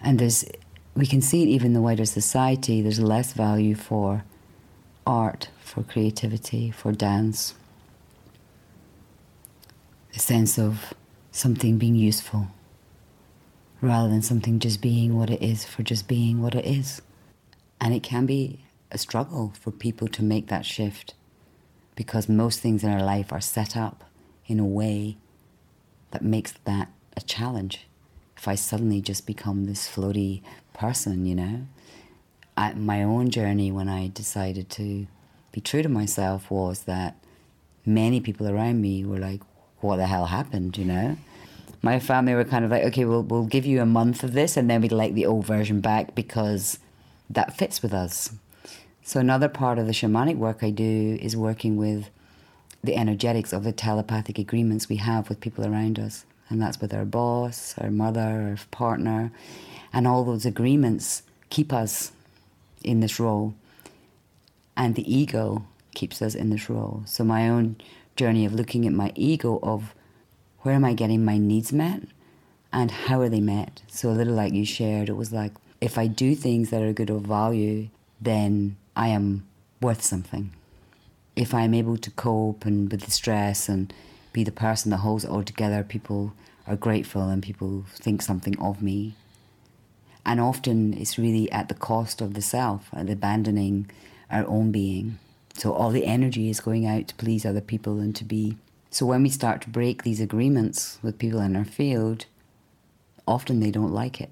And 0.00 0.18
there's, 0.18 0.44
we 0.94 1.06
can 1.06 1.22
see 1.22 1.42
it 1.42 1.48
even 1.48 1.68
in 1.68 1.72
the 1.72 1.80
wider 1.80 2.04
society, 2.04 2.82
there's 2.82 3.00
less 3.00 3.32
value 3.32 3.74
for 3.74 4.24
art, 5.06 5.48
for 5.60 5.82
creativity, 5.82 6.70
for 6.70 6.92
dance, 6.92 7.54
a 10.14 10.18
sense 10.18 10.58
of 10.58 10.94
something 11.30 11.78
being 11.78 11.94
useful 11.94 12.48
rather 13.80 14.08
than 14.08 14.22
something 14.22 14.58
just 14.58 14.80
being 14.80 15.16
what 15.16 15.30
it 15.30 15.42
is 15.42 15.64
for 15.64 15.82
just 15.82 16.08
being 16.08 16.42
what 16.42 16.54
it 16.54 16.64
is. 16.64 17.00
And 17.80 17.94
it 17.94 18.02
can 18.02 18.26
be 18.26 18.64
a 18.90 18.98
struggle 18.98 19.52
for 19.60 19.70
people 19.70 20.08
to 20.08 20.22
make 20.22 20.48
that 20.48 20.66
shift 20.66 21.14
because 21.94 22.28
most 22.28 22.60
things 22.60 22.82
in 22.82 22.90
our 22.90 23.02
life 23.02 23.32
are 23.32 23.40
set 23.40 23.76
up 23.76 24.04
in 24.46 24.58
a 24.58 24.66
way 24.66 25.16
that 26.10 26.22
makes 26.22 26.52
that 26.64 26.88
a 27.16 27.20
challenge. 27.20 27.86
If 28.36 28.48
I 28.48 28.54
suddenly 28.54 29.00
just 29.00 29.26
become 29.26 29.66
this 29.66 29.88
floaty 29.88 30.42
person, 30.72 31.26
you 31.26 31.34
know, 31.34 31.66
I, 32.56 32.72
my 32.74 33.02
own 33.02 33.30
journey 33.30 33.70
when 33.70 33.88
I 33.88 34.08
decided 34.08 34.70
to 34.70 35.06
be 35.52 35.60
true 35.60 35.82
to 35.82 35.88
myself 35.88 36.50
was 36.50 36.84
that 36.84 37.16
many 37.84 38.20
people 38.20 38.48
around 38.48 38.80
me 38.80 39.04
were 39.04 39.18
like, 39.18 39.40
what 39.80 39.96
the 39.96 40.06
hell 40.06 40.26
happened, 40.26 40.76
you 40.76 40.84
know? 40.84 41.16
My 41.80 42.00
family 42.00 42.34
were 42.34 42.44
kind 42.44 42.64
of 42.64 42.70
like, 42.70 42.84
okay, 42.84 43.04
we'll, 43.04 43.22
we'll 43.22 43.46
give 43.46 43.64
you 43.64 43.80
a 43.80 43.86
month 43.86 44.24
of 44.24 44.32
this 44.32 44.56
and 44.56 44.68
then 44.68 44.80
we'd 44.80 44.92
like 44.92 45.14
the 45.14 45.26
old 45.26 45.46
version 45.46 45.80
back 45.80 46.14
because 46.14 46.78
that 47.30 47.56
fits 47.56 47.82
with 47.82 47.94
us. 47.94 48.32
So, 49.04 49.20
another 49.20 49.48
part 49.48 49.78
of 49.78 49.86
the 49.86 49.92
shamanic 49.92 50.36
work 50.36 50.62
I 50.62 50.70
do 50.70 51.18
is 51.22 51.36
working 51.36 51.76
with 51.76 52.10
the 52.82 52.96
energetics 52.96 53.52
of 53.52 53.64
the 53.64 53.72
telepathic 53.72 54.38
agreements 54.38 54.88
we 54.88 54.96
have 54.96 55.28
with 55.28 55.40
people 55.40 55.64
around 55.64 55.98
us. 55.98 56.24
And 56.50 56.60
that's 56.60 56.80
with 56.80 56.92
our 56.92 57.04
boss, 57.04 57.74
our 57.78 57.90
mother, 57.90 58.20
our 58.20 58.58
partner. 58.70 59.32
And 59.92 60.06
all 60.06 60.24
those 60.24 60.44
agreements 60.44 61.22
keep 61.50 61.72
us 61.72 62.12
in 62.82 63.00
this 63.00 63.18
role. 63.18 63.54
And 64.76 64.94
the 64.94 65.10
ego 65.10 65.64
keeps 65.94 66.20
us 66.20 66.34
in 66.34 66.50
this 66.50 66.68
role. 66.68 67.02
So, 67.06 67.24
my 67.24 67.48
own 67.48 67.76
journey 68.18 68.44
of 68.44 68.52
looking 68.52 68.86
at 68.86 68.92
my 68.92 69.12
ego 69.14 69.58
of 69.62 69.94
where 70.62 70.74
am 70.74 70.84
I 70.84 70.92
getting 70.92 71.24
my 71.24 71.38
needs 71.38 71.72
met 71.72 72.02
and 72.72 72.90
how 72.90 73.20
are 73.20 73.28
they 73.28 73.40
met. 73.40 73.80
So 73.86 74.10
a 74.10 74.12
little 74.12 74.34
like 74.34 74.52
you 74.52 74.66
shared, 74.66 75.08
it 75.08 75.16
was 75.16 75.32
like 75.32 75.52
if 75.80 75.96
I 75.96 76.08
do 76.08 76.34
things 76.34 76.70
that 76.70 76.82
are 76.82 76.92
good 76.92 77.10
of 77.10 77.22
value, 77.22 77.88
then 78.20 78.76
I 78.96 79.08
am 79.08 79.46
worth 79.80 80.02
something. 80.02 80.50
If 81.36 81.54
I'm 81.54 81.72
able 81.72 81.96
to 81.98 82.10
cope 82.10 82.66
and 82.66 82.90
with 82.90 83.02
the 83.02 83.12
stress 83.12 83.68
and 83.68 83.94
be 84.32 84.42
the 84.42 84.50
person 84.50 84.90
that 84.90 84.98
holds 84.98 85.24
it 85.24 85.30
all 85.30 85.44
together, 85.44 85.84
people 85.84 86.32
are 86.66 86.76
grateful 86.76 87.22
and 87.22 87.42
people 87.42 87.84
think 87.94 88.20
something 88.20 88.58
of 88.58 88.82
me. 88.82 89.14
And 90.26 90.40
often 90.40 90.92
it's 90.92 91.16
really 91.16 91.50
at 91.52 91.68
the 91.68 91.74
cost 91.74 92.20
of 92.20 92.34
the 92.34 92.42
self, 92.42 92.88
at 92.92 93.08
abandoning 93.08 93.88
our 94.28 94.44
own 94.46 94.72
being. 94.72 95.18
So 95.58 95.72
all 95.72 95.90
the 95.90 96.06
energy 96.06 96.50
is 96.50 96.60
going 96.60 96.86
out 96.86 97.08
to 97.08 97.14
please 97.16 97.44
other 97.44 97.60
people 97.60 97.98
and 97.98 98.14
to 98.14 98.24
be. 98.24 98.56
So 98.90 99.04
when 99.04 99.24
we 99.24 99.28
start 99.28 99.60
to 99.62 99.68
break 99.68 100.04
these 100.04 100.20
agreements 100.20 101.00
with 101.02 101.18
people 101.18 101.40
in 101.40 101.56
our 101.56 101.64
field, 101.64 102.26
often 103.26 103.58
they 103.58 103.72
don't 103.72 103.92
like 103.92 104.20
it. 104.20 104.30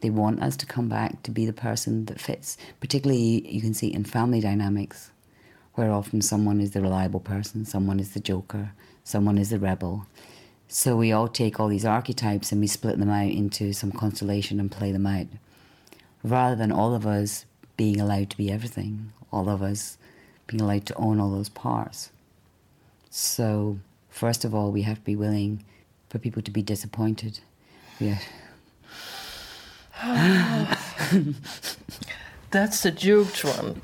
They 0.00 0.10
want 0.10 0.42
us 0.42 0.56
to 0.58 0.66
come 0.66 0.88
back 0.88 1.22
to 1.22 1.30
be 1.30 1.46
the 1.46 1.52
person 1.52 2.06
that 2.06 2.20
fits. 2.20 2.58
Particularly, 2.80 3.48
you 3.48 3.60
can 3.60 3.72
see 3.72 3.92
in 3.92 4.02
family 4.02 4.40
dynamics, 4.40 5.12
where 5.74 5.92
often 5.92 6.20
someone 6.20 6.60
is 6.60 6.72
the 6.72 6.82
reliable 6.82 7.20
person, 7.20 7.64
someone 7.64 8.00
is 8.00 8.12
the 8.12 8.20
joker, 8.20 8.72
someone 9.04 9.38
is 9.38 9.50
the 9.50 9.60
rebel. 9.60 10.06
So 10.66 10.96
we 10.96 11.12
all 11.12 11.28
take 11.28 11.60
all 11.60 11.68
these 11.68 11.86
archetypes 11.86 12.50
and 12.50 12.60
we 12.60 12.66
split 12.66 12.98
them 12.98 13.10
out 13.10 13.30
into 13.30 13.72
some 13.72 13.92
constellation 13.92 14.58
and 14.58 14.72
play 14.72 14.90
them 14.90 15.06
out. 15.06 15.28
Rather 16.24 16.56
than 16.56 16.72
all 16.72 16.94
of 16.96 17.06
us 17.06 17.46
being 17.76 18.00
allowed 18.00 18.30
to 18.30 18.36
be 18.36 18.50
everything, 18.50 19.12
all 19.30 19.48
of 19.48 19.62
us 19.62 19.96
being 20.46 20.60
allowed 20.60 20.86
to 20.86 20.94
own 20.94 21.20
all 21.20 21.30
those 21.30 21.48
parts. 21.48 22.10
So, 23.10 23.78
first 24.10 24.44
of 24.44 24.54
all, 24.54 24.70
we 24.70 24.82
have 24.82 24.98
to 24.98 25.04
be 25.04 25.16
willing 25.16 25.64
for 26.08 26.18
people 26.18 26.42
to 26.42 26.50
be 26.50 26.62
disappointed. 26.62 27.40
Yeah. 27.98 28.18
That's 32.50 32.84
a 32.84 32.90
huge 32.90 33.44
one. 33.44 33.80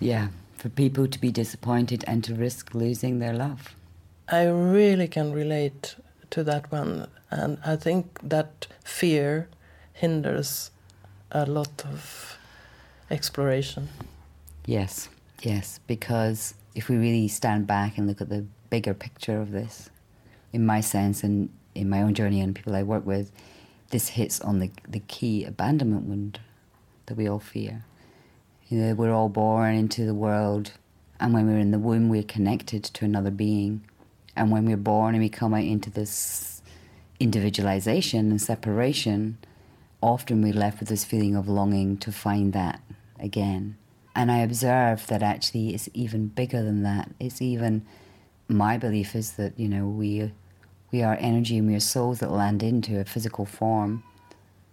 Yeah, 0.00 0.28
for 0.56 0.68
people 0.68 1.06
to 1.06 1.20
be 1.20 1.30
disappointed 1.30 2.04
and 2.06 2.24
to 2.24 2.34
risk 2.34 2.74
losing 2.74 3.20
their 3.20 3.32
love. 3.32 3.74
I 4.28 4.44
really 4.46 5.06
can 5.06 5.32
relate 5.32 5.94
to 6.30 6.42
that 6.44 6.70
one, 6.72 7.06
and 7.30 7.58
I 7.64 7.76
think 7.76 8.18
that 8.22 8.66
fear 8.84 9.48
hinders 9.92 10.70
a 11.30 11.46
lot 11.46 11.84
of 11.86 12.36
exploration. 13.10 13.88
Yes, 14.66 15.08
yes, 15.42 15.80
because 15.86 16.54
if 16.74 16.88
we 16.88 16.96
really 16.96 17.28
stand 17.28 17.66
back 17.66 17.98
and 17.98 18.06
look 18.06 18.20
at 18.20 18.28
the 18.28 18.44
bigger 18.70 18.94
picture 18.94 19.40
of 19.40 19.52
this, 19.52 19.90
in 20.52 20.64
my 20.64 20.80
sense 20.80 21.22
and 21.22 21.50
in 21.74 21.88
my 21.88 22.02
own 22.02 22.14
journey 22.14 22.40
and 22.40 22.54
people 22.54 22.74
I 22.74 22.82
work 22.82 23.04
with, 23.06 23.30
this 23.90 24.08
hits 24.08 24.40
on 24.40 24.58
the, 24.58 24.70
the 24.88 25.00
key 25.00 25.44
abandonment 25.44 26.06
wound 26.06 26.40
that 27.06 27.16
we 27.16 27.28
all 27.28 27.38
fear. 27.38 27.84
You 28.68 28.78
know, 28.78 28.94
we're 28.94 29.12
all 29.12 29.28
born 29.28 29.74
into 29.74 30.04
the 30.04 30.14
world, 30.14 30.72
and 31.20 31.32
when 31.32 31.46
we're 31.46 31.58
in 31.58 31.70
the 31.70 31.78
womb, 31.78 32.08
we're 32.08 32.22
connected 32.22 32.82
to 32.84 33.04
another 33.04 33.30
being. 33.30 33.82
And 34.34 34.50
when 34.50 34.66
we're 34.66 34.76
born 34.76 35.14
and 35.14 35.22
we 35.22 35.28
come 35.28 35.54
out 35.54 35.64
into 35.64 35.88
this 35.88 36.62
individualization 37.20 38.30
and 38.30 38.42
separation, 38.42 39.38
often 40.02 40.42
we're 40.42 40.52
left 40.52 40.80
with 40.80 40.88
this 40.88 41.04
feeling 41.04 41.36
of 41.36 41.48
longing 41.48 41.96
to 41.98 42.12
find 42.12 42.52
that 42.52 42.80
again. 43.18 43.76
And 44.16 44.32
I 44.32 44.38
observe 44.38 45.06
that 45.08 45.22
actually 45.22 45.74
it's 45.74 45.90
even 45.92 46.28
bigger 46.28 46.62
than 46.62 46.82
that. 46.84 47.10
It's 47.20 47.42
even 47.42 47.84
my 48.48 48.78
belief 48.78 49.14
is 49.14 49.32
that 49.32 49.52
you 49.58 49.68
know 49.68 49.86
we 49.86 50.32
we 50.90 51.02
are 51.02 51.18
energy 51.20 51.58
and 51.58 51.68
we 51.68 51.74
are 51.74 51.80
souls 51.80 52.20
that 52.20 52.30
land 52.30 52.62
into 52.62 52.98
a 52.98 53.04
physical 53.04 53.44
form 53.44 54.02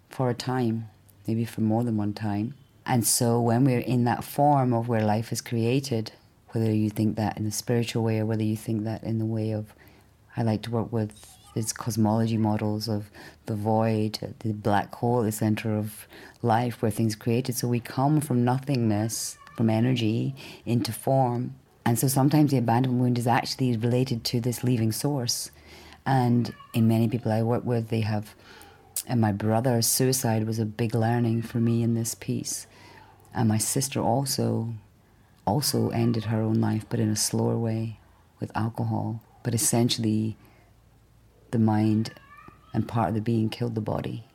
for 0.09 0.29
a 0.29 0.33
time, 0.33 0.89
maybe 1.27 1.43
for 1.43 1.59
more 1.59 1.83
than 1.83 1.97
one 1.97 2.13
time. 2.13 2.53
And 2.85 3.05
so 3.05 3.41
when 3.41 3.65
we're 3.65 3.79
in 3.79 4.05
that 4.05 4.23
form 4.23 4.73
of 4.73 4.87
where 4.87 5.03
life 5.03 5.33
is 5.33 5.41
created, 5.41 6.13
whether 6.51 6.71
you 6.71 6.89
think 6.89 7.17
that 7.17 7.37
in 7.37 7.45
a 7.45 7.51
spiritual 7.51 8.03
way 8.03 8.19
or 8.19 8.25
whether 8.25 8.43
you 8.43 8.55
think 8.55 8.85
that 8.85 9.03
in 9.03 9.19
the 9.19 9.25
way 9.25 9.51
of, 9.51 9.73
I 10.37 10.43
like 10.43 10.61
to 10.63 10.71
work 10.71 10.91
with 10.93 11.27
these 11.53 11.73
cosmology 11.73 12.37
models 12.37 12.87
of 12.87 13.09
the 13.45 13.55
void, 13.55 14.35
the 14.39 14.53
black 14.53 14.93
hole, 14.95 15.21
the 15.23 15.31
center 15.31 15.75
of 15.75 16.07
life 16.41 16.81
where 16.81 16.91
things 16.91 17.15
created. 17.15 17.55
So 17.55 17.67
we 17.67 17.79
come 17.79 18.21
from 18.21 18.43
nothingness, 18.43 19.37
from 19.55 19.69
energy, 19.69 20.35
into 20.65 20.91
form. 20.91 21.55
And 21.85 21.99
so 21.99 22.07
sometimes 22.07 22.51
the 22.51 22.57
abandonment 22.57 23.01
wound 23.01 23.17
is 23.17 23.27
actually 23.27 23.75
related 23.77 24.23
to 24.25 24.39
this 24.39 24.63
leaving 24.63 24.91
source. 24.91 25.51
And 26.05 26.53
in 26.73 26.87
many 26.87 27.07
people 27.07 27.31
I 27.31 27.43
work 27.43 27.65
with, 27.65 27.89
they 27.89 28.01
have, 28.01 28.35
and 29.07 29.21
my 29.21 29.31
brother's 29.31 29.87
suicide 29.87 30.45
was 30.47 30.59
a 30.59 30.65
big 30.65 30.95
learning 30.95 31.43
for 31.43 31.59
me 31.59 31.83
in 31.83 31.93
this 31.93 32.15
piece. 32.15 32.67
And 33.33 33.49
my 33.49 33.57
sister 33.57 33.99
also, 33.99 34.73
also 35.45 35.89
ended 35.89 36.25
her 36.25 36.41
own 36.41 36.61
life, 36.61 36.85
but 36.89 36.99
in 36.99 37.09
a 37.09 37.15
slower 37.15 37.57
way 37.57 37.99
with 38.39 38.51
alcohol. 38.55 39.21
But 39.43 39.53
essentially, 39.53 40.37
the 41.53 41.59
mind 41.59 42.11
and 42.73 42.87
part 42.87 43.09
of 43.09 43.15
the 43.15 43.21
being 43.21 43.49
killed 43.49 43.75
the 43.75 43.81
body. 43.81 44.25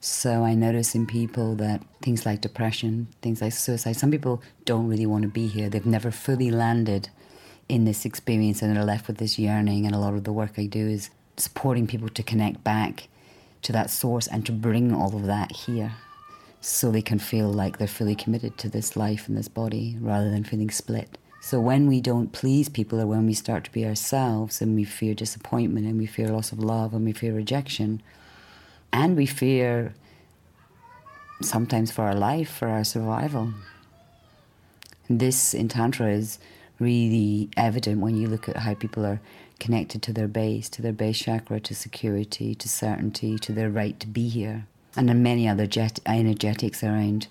So 0.00 0.44
I 0.44 0.54
notice 0.54 0.94
in 0.94 1.06
people 1.06 1.54
that 1.56 1.82
things 2.02 2.26
like 2.26 2.42
depression, 2.42 3.08
things 3.22 3.40
like 3.40 3.52
suicide, 3.52 3.96
some 3.96 4.10
people 4.10 4.42
don't 4.66 4.88
really 4.88 5.06
want 5.06 5.22
to 5.22 5.28
be 5.28 5.46
here. 5.46 5.70
They've 5.70 5.86
never 5.86 6.10
fully 6.10 6.50
landed 6.50 7.08
in 7.68 7.84
this 7.84 8.04
experience 8.04 8.60
and 8.60 8.76
they're 8.76 8.84
left 8.84 9.06
with 9.06 9.16
this 9.16 9.38
yearning. 9.38 9.86
And 9.86 9.94
a 9.94 9.98
lot 9.98 10.14
of 10.14 10.24
the 10.24 10.32
work 10.32 10.58
I 10.58 10.66
do 10.66 10.86
is 10.86 11.10
supporting 11.36 11.86
people 11.86 12.08
to 12.10 12.22
connect 12.22 12.62
back 12.62 13.08
to 13.62 13.72
that 13.72 13.90
source 13.90 14.26
and 14.26 14.44
to 14.46 14.52
bring 14.52 14.92
all 14.92 15.16
of 15.16 15.26
that 15.26 15.52
here 15.52 15.94
so 16.60 16.90
they 16.90 17.02
can 17.02 17.18
feel 17.18 17.48
like 17.48 17.78
they're 17.78 17.88
fully 17.88 18.14
committed 18.14 18.58
to 18.58 18.68
this 18.68 18.96
life 18.96 19.28
and 19.28 19.36
this 19.36 19.48
body 19.48 19.96
rather 20.00 20.30
than 20.30 20.44
feeling 20.44 20.70
split. 20.70 21.18
So 21.46 21.60
when 21.60 21.86
we 21.86 22.00
don't 22.00 22.32
please 22.32 22.68
people 22.68 23.00
or 23.00 23.06
when 23.06 23.24
we 23.24 23.32
start 23.32 23.62
to 23.62 23.70
be 23.70 23.86
ourselves 23.86 24.60
and 24.60 24.74
we 24.74 24.82
fear 24.82 25.14
disappointment 25.14 25.86
and 25.86 25.96
we 25.96 26.04
fear 26.04 26.26
loss 26.26 26.50
of 26.50 26.58
love 26.58 26.92
and 26.92 27.04
we 27.04 27.12
fear 27.12 27.32
rejection 27.32 28.02
and 28.92 29.16
we 29.16 29.26
fear 29.26 29.94
sometimes 31.40 31.92
for 31.92 32.02
our 32.02 32.16
life, 32.16 32.50
for 32.50 32.66
our 32.66 32.82
survival. 32.82 33.54
This 35.08 35.54
in 35.54 35.68
Tantra 35.68 36.08
is 36.08 36.40
really 36.80 37.48
evident 37.56 38.00
when 38.00 38.16
you 38.16 38.26
look 38.26 38.48
at 38.48 38.56
how 38.56 38.74
people 38.74 39.06
are 39.06 39.20
connected 39.60 40.02
to 40.02 40.12
their 40.12 40.26
base, 40.26 40.68
to 40.70 40.82
their 40.82 40.92
base 40.92 41.20
chakra, 41.20 41.60
to 41.60 41.76
security, 41.76 42.56
to 42.56 42.68
certainty, 42.68 43.38
to 43.38 43.52
their 43.52 43.70
right 43.70 44.00
to 44.00 44.08
be 44.08 44.26
here. 44.28 44.66
And 44.96 45.22
many 45.22 45.46
other 45.46 45.68
jet- 45.68 46.00
energetics 46.06 46.82
around 46.82 47.28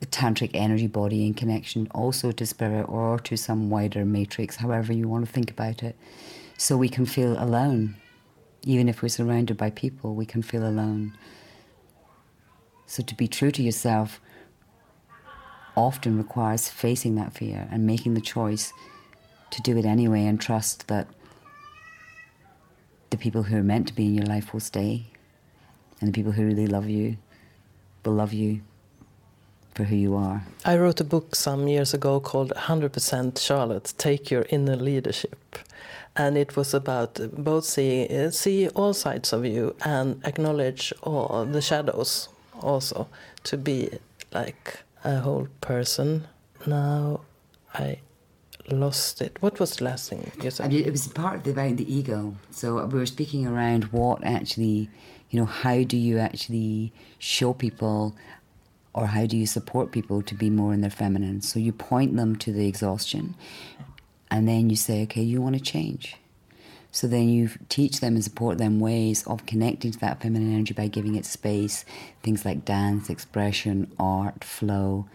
the 0.00 0.06
tantric 0.06 0.50
energy 0.54 0.86
body 0.86 1.26
in 1.26 1.34
connection 1.34 1.88
also 1.92 2.30
to 2.32 2.46
spirit 2.46 2.84
or 2.88 3.18
to 3.18 3.36
some 3.36 3.68
wider 3.70 4.04
matrix, 4.04 4.56
however 4.56 4.92
you 4.92 5.08
want 5.08 5.26
to 5.26 5.32
think 5.32 5.50
about 5.50 5.82
it. 5.82 5.96
So 6.56 6.76
we 6.76 6.88
can 6.88 7.06
feel 7.06 7.40
alone. 7.42 7.96
Even 8.62 8.88
if 8.88 9.02
we're 9.02 9.08
surrounded 9.08 9.56
by 9.56 9.70
people, 9.70 10.14
we 10.14 10.26
can 10.26 10.42
feel 10.42 10.66
alone. 10.66 11.16
So 12.86 13.02
to 13.02 13.14
be 13.14 13.28
true 13.28 13.50
to 13.50 13.62
yourself 13.62 14.20
often 15.76 16.18
requires 16.18 16.68
facing 16.68 17.14
that 17.14 17.32
fear 17.32 17.68
and 17.70 17.86
making 17.86 18.14
the 18.14 18.20
choice 18.20 18.72
to 19.50 19.62
do 19.62 19.76
it 19.76 19.84
anyway 19.84 20.24
and 20.24 20.40
trust 20.40 20.88
that 20.88 21.06
the 23.10 23.16
people 23.16 23.44
who 23.44 23.56
are 23.56 23.62
meant 23.62 23.86
to 23.88 23.94
be 23.94 24.06
in 24.06 24.14
your 24.14 24.26
life 24.26 24.52
will 24.52 24.60
stay 24.60 25.06
and 26.00 26.08
the 26.08 26.12
people 26.12 26.32
who 26.32 26.44
really 26.44 26.66
love 26.66 26.88
you 26.88 27.16
will 28.04 28.12
love 28.12 28.32
you 28.32 28.60
for 29.78 29.84
who 29.84 29.94
you 29.94 30.16
are. 30.16 30.42
I 30.64 30.76
wrote 30.76 31.00
a 31.00 31.04
book 31.04 31.36
some 31.36 31.68
years 31.68 31.94
ago 31.94 32.18
called 32.18 32.52
100% 32.56 33.38
Charlotte 33.38 33.94
Take 33.96 34.28
Your 34.28 34.44
Inner 34.50 34.74
Leadership. 34.74 35.56
And 36.16 36.36
it 36.36 36.56
was 36.56 36.74
about 36.74 37.20
both 37.32 37.64
see, 37.64 38.08
see 38.32 38.68
all 38.70 38.92
sides 38.92 39.32
of 39.32 39.44
you 39.44 39.76
and 39.84 40.20
acknowledge 40.24 40.92
all 41.04 41.44
the 41.44 41.62
shadows 41.62 42.28
also 42.60 43.06
to 43.44 43.56
be 43.56 43.88
like 44.32 44.80
a 45.04 45.20
whole 45.20 45.46
person. 45.60 46.26
Now 46.66 47.20
I 47.72 48.00
lost 48.68 49.22
it. 49.22 49.36
What 49.40 49.60
was 49.60 49.76
the 49.76 49.84
last 49.84 50.10
thing 50.10 50.32
you 50.42 50.50
said? 50.50 50.72
it 50.72 50.90
was 50.90 51.06
part 51.06 51.36
of 51.36 51.44
the, 51.44 51.52
about 51.52 51.76
the 51.76 51.94
ego. 51.94 52.34
So 52.50 52.84
we 52.84 52.98
were 52.98 53.06
speaking 53.06 53.46
around 53.46 53.84
what 53.92 54.24
actually, 54.24 54.90
you 55.30 55.38
know, 55.38 55.46
how 55.46 55.84
do 55.84 55.96
you 55.96 56.18
actually 56.18 56.92
show 57.20 57.52
people 57.52 58.16
or 58.94 59.06
how 59.06 59.26
do 59.26 59.36
you 59.36 59.46
support 59.46 59.92
people 59.92 60.22
to 60.22 60.34
be 60.34 60.50
more 60.50 60.72
in 60.72 60.80
their 60.80 60.90
feminine? 60.90 61.40
So 61.40 61.58
you 61.58 61.72
point 61.72 62.16
them 62.16 62.36
to 62.36 62.52
the 62.52 62.66
exhaustion 62.66 63.34
and 64.30 64.48
then 64.48 64.70
you 64.70 64.76
say, 64.76 65.02
okay, 65.04 65.22
you 65.22 65.40
want 65.40 65.56
to 65.56 65.62
change. 65.62 66.16
So 66.90 67.06
then 67.06 67.28
you 67.28 67.50
teach 67.68 68.00
them 68.00 68.14
and 68.14 68.24
support 68.24 68.58
them 68.58 68.80
ways 68.80 69.26
of 69.26 69.46
connecting 69.46 69.92
to 69.92 69.98
that 70.00 70.22
feminine 70.22 70.54
energy 70.54 70.74
by 70.74 70.88
giving 70.88 71.14
it 71.14 71.26
space, 71.26 71.84
things 72.22 72.44
like 72.44 72.64
dance, 72.64 73.10
expression, 73.10 73.92
art, 73.98 74.42
flow, 74.42 75.06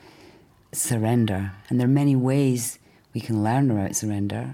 surrender. 0.72 1.52
And 1.70 1.80
there 1.80 1.88
are 1.88 1.92
many 1.92 2.16
ways 2.16 2.80
we 3.14 3.22
can 3.22 3.44
learn 3.44 3.72
about 3.72 3.96
surrender 3.96 4.54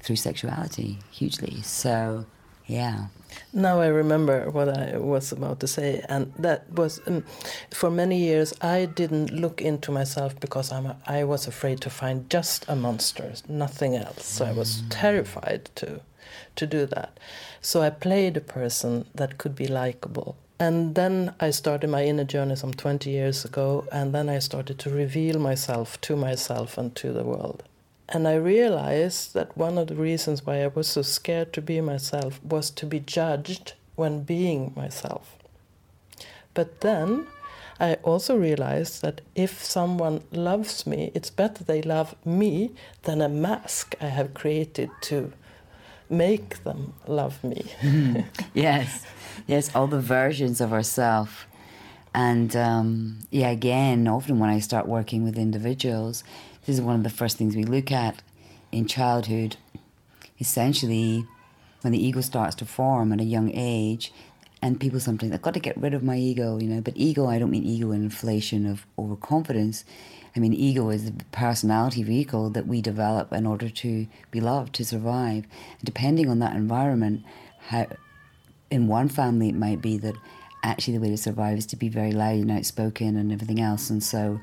through 0.00 0.16
sexuality, 0.16 0.98
hugely. 1.10 1.62
So, 1.62 2.26
yeah. 2.66 3.06
Now 3.52 3.80
I 3.80 3.86
remember 3.86 4.50
what 4.50 4.68
I 4.68 4.98
was 4.98 5.32
about 5.32 5.60
to 5.60 5.66
say, 5.66 6.04
and 6.08 6.32
that 6.38 6.70
was 6.72 7.00
um, 7.06 7.24
for 7.70 7.90
many 7.90 8.18
years 8.18 8.54
I 8.60 8.86
didn't 8.86 9.30
look 9.30 9.60
into 9.62 9.90
myself 9.92 10.38
because 10.40 10.72
I'm 10.72 10.86
a, 10.86 10.96
I 11.06 11.24
was 11.24 11.46
afraid 11.46 11.80
to 11.82 11.90
find 11.90 12.28
just 12.30 12.64
a 12.68 12.76
monster, 12.76 13.32
nothing 13.48 13.96
else. 13.96 14.24
So 14.24 14.44
I 14.44 14.52
was 14.52 14.82
mm. 14.82 14.86
terrified 14.90 15.70
to 15.76 16.00
to 16.56 16.66
do 16.66 16.86
that. 16.86 17.18
So 17.60 17.82
I 17.82 17.90
played 17.90 18.36
a 18.36 18.40
person 18.40 19.06
that 19.14 19.38
could 19.38 19.54
be 19.54 19.66
likable. 19.66 20.36
And 20.58 20.94
then 20.94 21.34
I 21.38 21.50
started 21.50 21.90
my 21.90 22.04
inner 22.04 22.24
journey 22.24 22.56
some 22.56 22.72
20 22.72 23.10
years 23.10 23.44
ago, 23.44 23.86
and 23.92 24.14
then 24.14 24.28
I 24.28 24.38
started 24.38 24.78
to 24.80 24.90
reveal 24.90 25.38
myself 25.38 26.00
to 26.02 26.16
myself 26.16 26.78
and 26.78 26.94
to 26.96 27.12
the 27.12 27.24
world. 27.24 27.62
And 28.08 28.28
I 28.28 28.34
realized 28.34 29.34
that 29.34 29.56
one 29.56 29.78
of 29.78 29.88
the 29.88 29.96
reasons 29.96 30.46
why 30.46 30.62
I 30.62 30.68
was 30.68 30.88
so 30.88 31.02
scared 31.02 31.52
to 31.54 31.62
be 31.62 31.80
myself 31.80 32.40
was 32.44 32.70
to 32.70 32.86
be 32.86 33.00
judged 33.00 33.72
when 33.96 34.22
being 34.22 34.72
myself. 34.76 35.36
But 36.54 36.80
then 36.80 37.26
I 37.80 37.94
also 38.02 38.36
realized 38.36 39.02
that 39.02 39.20
if 39.34 39.62
someone 39.62 40.22
loves 40.30 40.86
me, 40.86 41.10
it's 41.14 41.30
better 41.30 41.64
they 41.64 41.82
love 41.82 42.14
me 42.24 42.72
than 43.02 43.20
a 43.20 43.28
mask 43.28 43.94
I 44.00 44.06
have 44.06 44.34
created 44.34 44.90
to 45.02 45.32
make 46.08 46.62
them 46.62 46.94
love 47.06 47.42
me. 47.42 47.66
yes, 48.54 49.04
yes, 49.46 49.74
all 49.74 49.88
the 49.88 50.00
versions 50.00 50.60
of 50.60 50.72
ourself. 50.72 51.46
And 52.14 52.56
um, 52.56 53.18
yeah, 53.30 53.50
again, 53.50 54.08
often 54.08 54.38
when 54.38 54.48
I 54.48 54.60
start 54.60 54.86
working 54.88 55.22
with 55.22 55.36
individuals, 55.36 56.24
this 56.66 56.76
is 56.76 56.82
one 56.82 56.96
of 56.96 57.04
the 57.04 57.10
first 57.10 57.36
things 57.36 57.54
we 57.54 57.64
look 57.64 57.92
at 57.92 58.22
in 58.72 58.86
childhood. 58.86 59.56
Essentially, 60.40 61.24
when 61.82 61.92
the 61.92 62.04
ego 62.04 62.20
starts 62.20 62.56
to 62.56 62.64
form 62.64 63.12
at 63.12 63.20
a 63.20 63.24
young 63.24 63.52
age, 63.54 64.12
and 64.60 64.80
people 64.80 64.98
sometimes, 64.98 65.32
I've 65.32 65.42
got 65.42 65.54
to 65.54 65.60
get 65.60 65.76
rid 65.76 65.94
of 65.94 66.02
my 66.02 66.16
ego, 66.16 66.58
you 66.58 66.66
know. 66.66 66.80
But 66.80 66.96
ego, 66.96 67.26
I 67.26 67.38
don't 67.38 67.50
mean 67.50 67.64
ego 67.64 67.92
in 67.92 68.02
inflation 68.02 68.66
of 68.66 68.84
overconfidence. 68.98 69.84
I 70.34 70.40
mean, 70.40 70.52
ego 70.54 70.90
is 70.90 71.04
the 71.04 71.24
personality 71.30 72.02
vehicle 72.02 72.50
that 72.50 72.66
we 72.66 72.80
develop 72.80 73.32
in 73.32 73.46
order 73.46 73.68
to 73.68 74.06
be 74.30 74.40
loved, 74.40 74.74
to 74.74 74.84
survive. 74.84 75.44
And 75.78 75.84
depending 75.84 76.28
on 76.28 76.40
that 76.40 76.56
environment, 76.56 77.22
how 77.68 77.86
in 78.70 78.88
one 78.88 79.08
family 79.08 79.50
it 79.50 79.54
might 79.54 79.80
be 79.80 79.98
that 79.98 80.16
actually 80.62 80.96
the 80.96 81.02
way 81.02 81.10
to 81.10 81.16
survive 81.16 81.58
is 81.58 81.66
to 81.66 81.76
be 81.76 81.88
very 81.88 82.12
loud 82.12 82.40
and 82.40 82.50
outspoken 82.50 83.16
and 83.16 83.30
everything 83.30 83.60
else. 83.60 83.88
And 83.88 84.02
so 84.02 84.40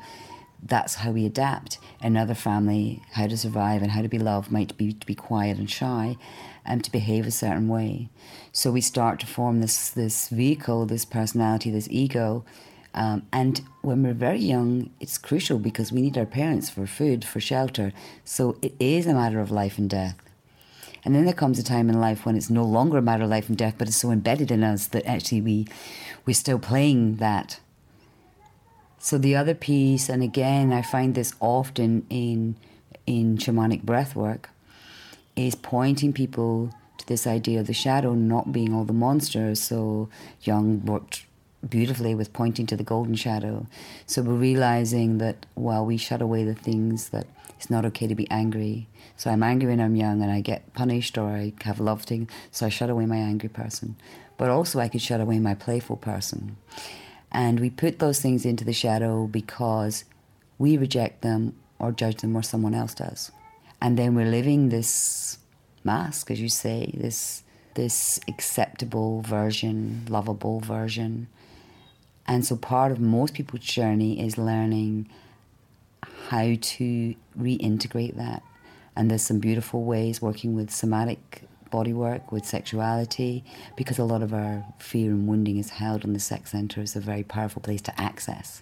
that's 0.65 0.95
how 0.95 1.12
we 1.12 1.26
adapt. 1.26 1.78
Another 2.02 2.34
family, 2.34 3.02
how 3.12 3.28
to 3.28 3.38
survive 3.38 3.82
and 3.82 3.91
how 3.91 4.02
to 4.02 4.08
be 4.08 4.19
loved 4.19 4.52
might 4.52 4.76
be 4.78 4.93
to 4.93 5.06
be 5.06 5.15
quiet 5.15 5.58
and 5.58 5.69
shy 5.69 6.17
and 6.65 6.84
to 6.84 6.91
behave 6.91 7.28
a 7.28 7.32
certain 7.32 7.67
way. 7.67 8.10
So 8.52 8.71
we 8.71 8.82
start 8.82 9.19
to 9.21 9.28
form 9.28 9.62
this 9.62 9.89
this 9.89 10.30
vehicle, 10.30 10.86
this 10.86 11.06
personality, 11.06 11.71
this 11.71 11.88
ego. 11.89 12.45
Um, 12.95 13.23
and 13.34 13.62
when 13.82 14.04
we're 14.04 14.13
very 14.13 14.39
young, 14.39 14.91
it's 14.99 15.17
crucial 15.17 15.58
because 15.58 15.91
we 15.91 16.02
need 16.02 16.17
our 16.17 16.28
parents 16.28 16.69
for 16.69 16.86
food, 16.86 17.26
for 17.26 17.39
shelter. 17.39 17.91
So 18.23 18.58
it 18.62 18.76
is 18.80 19.08
a 19.08 19.13
matter 19.13 19.39
of 19.39 19.52
life 19.52 19.78
and 19.78 19.89
death. 19.89 20.15
And 21.04 21.13
then 21.13 21.26
there 21.26 21.34
comes 21.34 21.60
a 21.60 21.63
time 21.63 21.89
in 21.89 21.99
life 21.99 22.26
when 22.26 22.38
it's 22.38 22.49
no 22.49 22.63
longer 22.63 22.99
a 22.99 23.02
matter 23.02 23.23
of 23.23 23.30
life 23.30 23.49
and 23.49 23.58
death, 23.58 23.76
but 23.78 23.88
it's 23.88 23.97
so 23.97 24.12
embedded 24.12 24.52
in 24.52 24.63
us 24.63 24.88
that 24.88 25.06
actually 25.06 25.41
we 25.41 25.67
we're 26.26 26.34
still 26.34 26.60
playing 26.60 27.17
that. 27.17 27.60
So 29.04 29.18
the 29.18 29.36
other 29.36 29.54
piece, 29.54 30.08
and 30.08 30.24
again, 30.24 30.72
I 30.72 30.82
find 30.82 31.13
this 31.13 31.34
often 31.42 32.06
in 32.10 32.56
in 33.06 33.38
shamanic 33.38 33.84
breath 33.84 34.16
work, 34.16 34.50
is 35.36 35.56
pointing 35.56 36.13
people 36.13 36.74
to 37.00 37.06
this 37.06 37.28
idea 37.28 37.60
of 37.60 37.68
the 37.68 37.74
shadow 37.74 38.13
not 38.13 38.54
being 38.54 38.74
all 38.74 38.86
the 38.86 38.94
monsters. 38.94 39.62
So 39.62 40.08
Jung 40.42 40.86
worked 40.86 41.26
beautifully 41.68 42.16
with 42.16 42.32
pointing 42.32 42.66
to 42.68 42.78
the 42.78 42.84
golden 42.86 43.16
shadow. 43.16 43.68
So 44.06 44.22
we're 44.22 44.36
realizing 44.36 45.18
that 45.18 45.46
while 45.56 45.86
we 45.86 45.98
shut 45.98 46.22
away 46.22 46.46
the 46.46 46.56
things 46.56 47.10
that 47.10 47.28
it's 47.58 47.70
not 47.70 47.84
okay 47.84 48.08
to 48.08 48.16
be 48.16 48.32
angry. 48.32 48.88
So 49.18 49.30
I'm 49.30 49.44
angry 49.44 49.68
when 49.68 49.82
I'm 49.82 49.98
young 49.98 50.22
and 50.22 50.32
I 50.32 50.39
get 50.39 50.74
punished 50.74 51.18
or 51.18 51.28
I 51.28 51.52
have 51.66 51.82
love 51.82 52.04
thing. 52.04 52.30
So 52.52 52.66
I 52.66 52.70
shut 52.70 52.89
away 52.89 53.06
my 53.06 53.18
angry 53.18 53.50
person. 53.50 53.98
But 54.38 54.50
also 54.50 54.80
I 54.80 54.88
could 54.88 55.02
shut 55.02 55.20
away 55.20 55.39
my 55.39 55.56
playful 55.56 55.98
person. 55.98 56.56
And 57.34 57.60
we 57.60 57.69
put 57.69 58.00
those 58.00 58.22
things 58.22 58.46
into 58.46 58.63
the 58.63 58.74
shadow 58.74 59.26
because 59.28 60.06
we 60.60 60.78
reject 60.78 61.22
them 61.22 61.56
or 61.80 61.91
judge 61.91 62.22
them 62.22 62.36
or 62.36 62.43
someone 62.43 62.76
else 62.76 62.93
does. 62.93 63.32
And 63.82 63.98
then 63.98 64.15
we're 64.15 64.30
living 64.30 64.69
this 64.69 65.39
mask, 65.84 66.32
as 66.32 66.39
you 66.39 66.50
say, 66.50 66.91
this 66.96 67.43
this 67.76 68.19
acceptable 68.28 69.22
version, 69.22 70.06
lovable 70.08 70.60
version. 70.60 71.28
And 72.28 72.46
so 72.46 72.56
part 72.56 72.91
of 72.91 73.00
most 73.00 73.34
people's 73.34 73.63
journey 73.63 74.19
is 74.24 74.38
learning 74.38 75.10
how 76.30 76.56
to 76.62 77.15
reintegrate 77.38 78.15
that. 78.15 78.43
And 78.96 79.10
there's 79.10 79.24
some 79.24 79.39
beautiful 79.39 79.84
ways 79.84 80.22
working 80.22 80.56
with 80.56 80.69
somatic 80.69 81.41
body 81.74 81.92
work, 81.92 82.32
with 82.32 82.46
sexuality, 82.46 83.44
because 83.76 83.98
a 83.98 84.04
lot 84.04 84.22
of 84.22 84.32
our 84.32 84.64
fear 84.78 85.10
and 85.10 85.28
wounding 85.28 85.58
is 85.58 85.72
held 85.72 86.06
in 86.06 86.14
the 86.14 86.20
sex 86.20 86.52
center 86.52 86.82
is 86.82 86.96
a 86.96 87.00
very 87.00 87.24
powerful 87.24 87.64
place 87.64 87.82
to 87.82 88.00
access. 88.00 88.62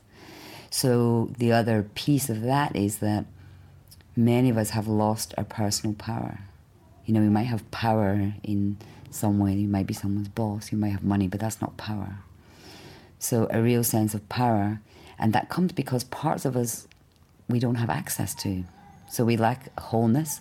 So 0.70 1.30
the 1.38 1.52
other 1.52 1.84
piece 1.94 2.30
of 2.30 2.42
that 2.44 2.74
is 2.74 3.00
that 3.00 3.26
many 4.16 4.50
of 4.50 4.58
us 4.58 4.70
have 4.70 4.88
lost 4.88 5.34
our 5.38 5.44
personal 5.44 5.94
power. 5.94 6.40
You 7.06 7.14
know, 7.14 7.20
we 7.20 7.28
might 7.28 7.52
have 7.54 7.70
power 7.72 8.34
in 8.44 8.78
some 9.10 9.40
way, 9.40 9.56
you 9.56 9.68
might 9.68 9.88
be 9.88 9.94
someone's 9.94 10.30
boss, 10.30 10.72
you 10.72 10.78
might 10.78 10.94
have 10.94 11.04
money, 11.04 11.28
but 11.28 11.42
that's 11.42 11.60
not 11.60 11.76
power. 11.76 12.20
So 13.20 13.48
a 13.52 13.62
real 13.62 13.84
sense 13.84 14.14
of 14.14 14.28
power, 14.30 14.80
and 15.20 15.34
that 15.34 15.50
comes 15.50 15.74
because 15.74 16.06
parts 16.06 16.46
of 16.46 16.56
us 16.56 16.88
we 17.50 17.60
don't 17.60 17.76
have 17.76 17.90
access 17.90 18.34
to. 18.36 18.64
So 19.10 19.26
we 19.26 19.36
lack 19.36 19.78
wholeness 19.78 20.40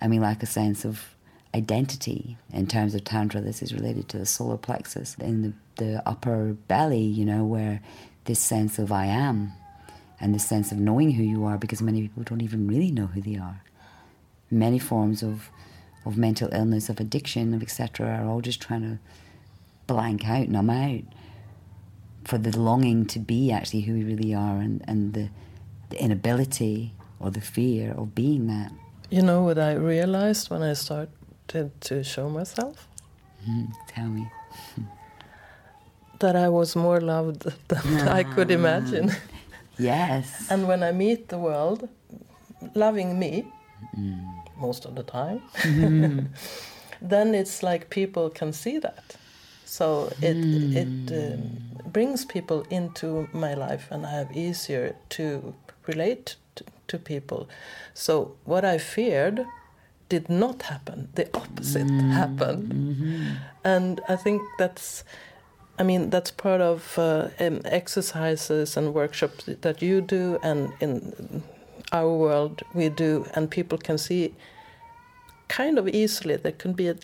and 0.00 0.10
we 0.10 0.18
lack 0.18 0.42
a 0.42 0.46
sense 0.46 0.84
of 0.84 1.14
identity. 1.54 2.36
In 2.52 2.66
terms 2.66 2.94
of 2.94 3.04
Tantra, 3.04 3.40
this 3.40 3.62
is 3.62 3.74
related 3.74 4.08
to 4.10 4.18
the 4.18 4.26
solar 4.26 4.56
plexus 4.56 5.16
in 5.18 5.42
the, 5.42 5.52
the 5.76 6.08
upper 6.08 6.54
belly, 6.68 7.02
you 7.02 7.24
know, 7.24 7.44
where 7.44 7.80
this 8.24 8.40
sense 8.40 8.78
of 8.78 8.92
I 8.92 9.06
am 9.06 9.52
and 10.20 10.34
the 10.34 10.38
sense 10.38 10.72
of 10.72 10.78
knowing 10.78 11.12
who 11.12 11.22
you 11.22 11.44
are 11.44 11.56
because 11.56 11.80
many 11.80 12.02
people 12.02 12.24
don't 12.24 12.42
even 12.42 12.66
really 12.66 12.90
know 12.90 13.06
who 13.06 13.20
they 13.20 13.36
are. 13.36 13.62
Many 14.50 14.78
forms 14.78 15.22
of, 15.22 15.50
of 16.04 16.16
mental 16.16 16.48
illness, 16.52 16.88
of 16.88 17.00
addiction, 17.00 17.54
of 17.54 17.62
etc., 17.62 18.08
are 18.08 18.28
all 18.28 18.40
just 18.40 18.60
trying 18.60 18.82
to 18.82 18.98
blank 19.86 20.28
out, 20.28 20.48
numb 20.48 20.70
out 20.70 21.02
for 22.24 22.36
the 22.36 22.58
longing 22.58 23.06
to 23.06 23.18
be 23.18 23.50
actually 23.50 23.82
who 23.82 23.94
we 23.94 24.04
really 24.04 24.34
are 24.34 24.58
and, 24.58 24.84
and 24.86 25.14
the 25.14 25.30
the 25.90 26.02
inability 26.02 26.94
or 27.20 27.30
the 27.30 27.40
fear 27.40 27.92
of 27.92 28.14
being 28.14 28.46
that. 28.46 28.72
You 29.10 29.22
know 29.22 29.42
what 29.42 29.58
I 29.58 29.72
realized 29.72 30.50
when 30.50 30.62
I 30.62 30.74
started 30.74 31.08
to 31.48 32.04
show 32.04 32.28
myself? 32.28 32.88
Mm, 33.48 33.72
tell 33.88 34.06
me. 34.06 34.26
that 36.20 36.36
I 36.36 36.48
was 36.48 36.74
more 36.74 37.00
loved 37.00 37.46
than 37.68 38.08
I 38.18 38.24
could 38.24 38.50
imagine. 38.50 39.12
Yes. 39.80 40.50
and 40.50 40.66
when 40.66 40.82
I 40.82 40.90
meet 40.90 41.28
the 41.28 41.38
world, 41.38 41.88
loving 42.74 43.16
me 43.16 43.46
mm. 43.96 44.26
most 44.60 44.84
of 44.84 44.96
the 44.96 45.04
time, 45.04 45.40
mm. 45.62 46.26
then 47.00 47.32
it's 47.32 47.62
like 47.62 47.88
people 47.88 48.28
can 48.28 48.52
see 48.52 48.80
that. 48.80 49.16
So 49.64 50.10
it 50.20 50.36
it 50.82 51.12
um, 51.12 51.92
brings 51.92 52.24
people 52.24 52.66
into 52.70 53.28
my 53.32 53.54
life, 53.54 53.86
and 53.92 54.04
I 54.04 54.10
have 54.10 54.36
easier 54.36 54.96
to 55.10 55.54
relate 55.86 56.34
to, 56.56 56.64
to 56.88 56.98
people. 56.98 57.48
So 57.94 58.34
what 58.44 58.64
I 58.64 58.78
feared 58.78 59.46
did 60.08 60.28
not 60.28 60.62
happen. 60.62 61.08
The 61.14 61.28
opposite 61.34 61.86
mm. 61.86 62.12
happened, 62.12 62.72
mm-hmm. 62.72 63.34
and 63.64 64.00
I 64.08 64.16
think 64.16 64.42
that's. 64.58 65.04
I 65.80 65.84
mean 65.84 66.10
that's 66.10 66.32
part 66.32 66.60
of 66.60 66.98
uh, 66.98 67.28
um, 67.38 67.60
exercises 67.64 68.76
and 68.76 68.92
workshops 68.92 69.44
that 69.44 69.80
you 69.80 70.00
do, 70.00 70.38
and 70.42 70.72
in 70.80 71.42
our 71.92 72.12
world 72.12 72.62
we 72.74 72.88
do, 72.88 73.26
and 73.34 73.48
people 73.48 73.78
can 73.78 73.96
see 73.96 74.34
kind 75.48 75.78
of 75.78 75.88
easily 75.88 76.36
there 76.36 76.52
can 76.52 76.72
be 76.72 76.88
a, 76.88 76.96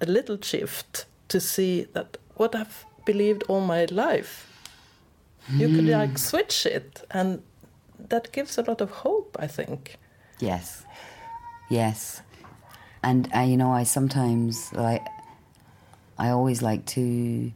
a 0.00 0.06
little 0.06 0.38
shift 0.40 1.06
to 1.28 1.40
see 1.40 1.84
that 1.92 2.16
what 2.36 2.54
I've 2.54 2.84
believed 3.04 3.44
all 3.48 3.60
my 3.60 3.84
life, 3.86 4.48
mm. 5.50 5.60
you 5.60 5.68
could 5.68 5.86
like 5.86 6.18
switch 6.18 6.66
it, 6.66 7.02
and 7.10 7.42
that 8.08 8.32
gives 8.32 8.58
a 8.58 8.62
lot 8.62 8.80
of 8.80 8.90
hope, 8.90 9.36
I 9.38 9.46
think. 9.46 9.96
Yes, 10.40 10.84
yes, 11.68 12.22
and 13.04 13.28
I, 13.34 13.44
you 13.44 13.58
know, 13.58 13.70
I 13.70 13.82
sometimes 13.82 14.72
like, 14.72 15.06
I 16.18 16.30
always 16.30 16.62
like 16.62 16.86
to 16.86 17.52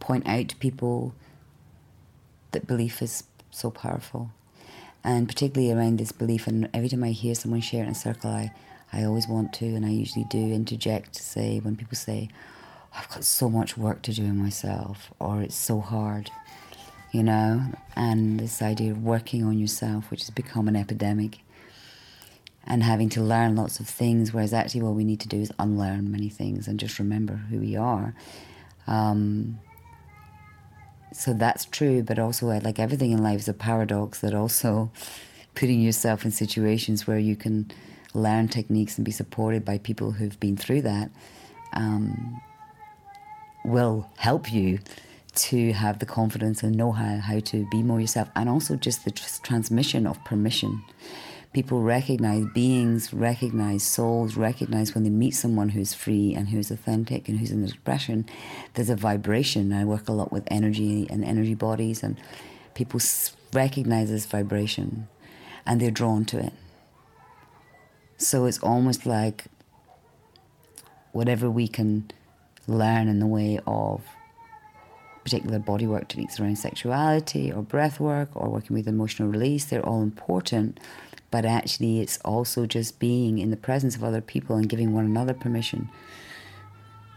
point 0.00 0.26
out 0.28 0.48
to 0.48 0.56
people 0.56 1.14
that 2.50 2.66
belief 2.66 3.00
is 3.00 3.22
so 3.50 3.70
powerful, 3.70 4.32
and 5.04 5.28
particularly 5.28 5.72
around 5.72 5.98
this 5.98 6.10
belief. 6.10 6.48
And 6.48 6.68
every 6.74 6.88
time 6.88 7.04
I 7.04 7.10
hear 7.10 7.36
someone 7.36 7.60
share 7.60 7.82
it 7.82 7.86
in 7.86 7.92
a 7.92 7.94
circle, 7.94 8.30
I, 8.30 8.50
I 8.92 9.04
always 9.04 9.28
want 9.28 9.52
to, 9.54 9.66
and 9.66 9.86
I 9.86 9.90
usually 9.90 10.26
do 10.28 10.38
interject 10.38 11.14
to 11.14 11.22
say 11.22 11.60
when 11.60 11.76
people 11.76 11.96
say, 11.96 12.28
"I've 12.92 13.08
got 13.08 13.22
so 13.22 13.48
much 13.48 13.78
work 13.78 14.02
to 14.02 14.12
do 14.12 14.24
in 14.24 14.36
myself," 14.36 15.12
or 15.20 15.42
"It's 15.42 15.54
so 15.54 15.80
hard." 15.80 16.30
you 17.10 17.22
know, 17.22 17.62
and 17.96 18.38
this 18.38 18.60
idea 18.60 18.90
of 18.92 19.02
working 19.02 19.42
on 19.42 19.58
yourself, 19.58 20.10
which 20.10 20.20
has 20.20 20.30
become 20.30 20.68
an 20.68 20.76
epidemic, 20.76 21.38
and 22.68 22.82
having 22.82 23.08
to 23.08 23.22
learn 23.22 23.56
lots 23.56 23.80
of 23.80 23.88
things, 23.88 24.32
whereas 24.32 24.52
actually 24.52 24.82
what 24.82 24.94
we 24.94 25.02
need 25.02 25.20
to 25.20 25.28
do 25.28 25.40
is 25.40 25.50
unlearn 25.58 26.12
many 26.12 26.28
things 26.28 26.68
and 26.68 26.78
just 26.78 26.98
remember 26.98 27.32
who 27.34 27.58
we 27.58 27.74
are. 27.74 28.14
Um, 28.86 29.58
so 31.12 31.32
that's 31.32 31.64
true, 31.64 32.02
but 32.02 32.18
also 32.18 32.50
uh, 32.50 32.60
like 32.62 32.78
everything 32.78 33.10
in 33.10 33.22
life 33.22 33.40
is 33.40 33.48
a 33.48 33.54
paradox 33.54 34.20
that 34.20 34.34
also 34.34 34.92
putting 35.54 35.80
yourself 35.80 36.26
in 36.26 36.30
situations 36.30 37.06
where 37.06 37.18
you 37.18 37.34
can 37.34 37.70
learn 38.12 38.48
techniques 38.48 38.98
and 38.98 39.04
be 39.04 39.10
supported 39.10 39.64
by 39.64 39.78
people 39.78 40.12
who've 40.12 40.38
been 40.38 40.56
through 40.56 40.82
that 40.82 41.10
um, 41.72 42.40
will 43.64 44.08
help 44.18 44.52
you 44.52 44.78
to 45.34 45.72
have 45.72 46.00
the 46.00 46.06
confidence 46.06 46.62
and 46.62 46.76
know 46.76 46.92
how, 46.92 47.16
how 47.18 47.40
to 47.40 47.66
be 47.70 47.82
more 47.82 48.00
yourself, 48.00 48.28
and 48.34 48.48
also 48.48 48.76
just 48.76 49.04
the 49.04 49.10
tr- 49.10 49.40
transmission 49.42 50.06
of 50.06 50.22
permission. 50.24 50.82
People 51.52 51.80
recognize, 51.82 52.44
beings 52.54 53.12
recognize, 53.12 53.82
souls 53.82 54.36
recognize 54.36 54.94
when 54.94 55.04
they 55.04 55.10
meet 55.10 55.34
someone 55.34 55.70
who's 55.70 55.94
free 55.94 56.34
and 56.34 56.48
who's 56.48 56.70
authentic 56.70 57.28
and 57.28 57.38
who's 57.38 57.50
in 57.50 57.64
expression, 57.64 58.26
there's 58.74 58.90
a 58.90 58.96
vibration. 58.96 59.72
I 59.72 59.84
work 59.84 60.08
a 60.08 60.12
lot 60.12 60.30
with 60.30 60.44
energy 60.48 61.06
and 61.08 61.24
energy 61.24 61.54
bodies, 61.54 62.02
and 62.02 62.20
people 62.74 63.00
recognize 63.52 64.10
this 64.10 64.26
vibration 64.26 65.08
and 65.66 65.80
they're 65.80 65.90
drawn 65.90 66.24
to 66.26 66.38
it. 66.38 66.52
So 68.16 68.46
it's 68.46 68.58
almost 68.58 69.06
like 69.06 69.44
whatever 71.12 71.50
we 71.50 71.68
can 71.68 72.10
learn 72.66 73.08
in 73.08 73.18
the 73.18 73.26
way 73.26 73.60
of 73.66 74.02
particular 75.24 75.58
bodywork 75.58 76.08
techniques 76.08 76.40
around 76.40 76.56
sexuality 76.56 77.52
or 77.52 77.62
breath 77.62 78.00
work 78.00 78.30
or 78.34 78.48
working 78.48 78.74
with 78.74 78.88
emotional 78.88 79.28
release, 79.28 79.66
they're 79.66 79.84
all 79.84 80.02
important. 80.02 80.80
But 81.30 81.44
actually, 81.44 82.00
it's 82.00 82.18
also 82.24 82.66
just 82.66 82.98
being 82.98 83.38
in 83.38 83.50
the 83.50 83.56
presence 83.56 83.94
of 83.96 84.04
other 84.04 84.20
people 84.20 84.56
and 84.56 84.68
giving 84.68 84.92
one 84.92 85.04
another 85.04 85.34
permission 85.34 85.90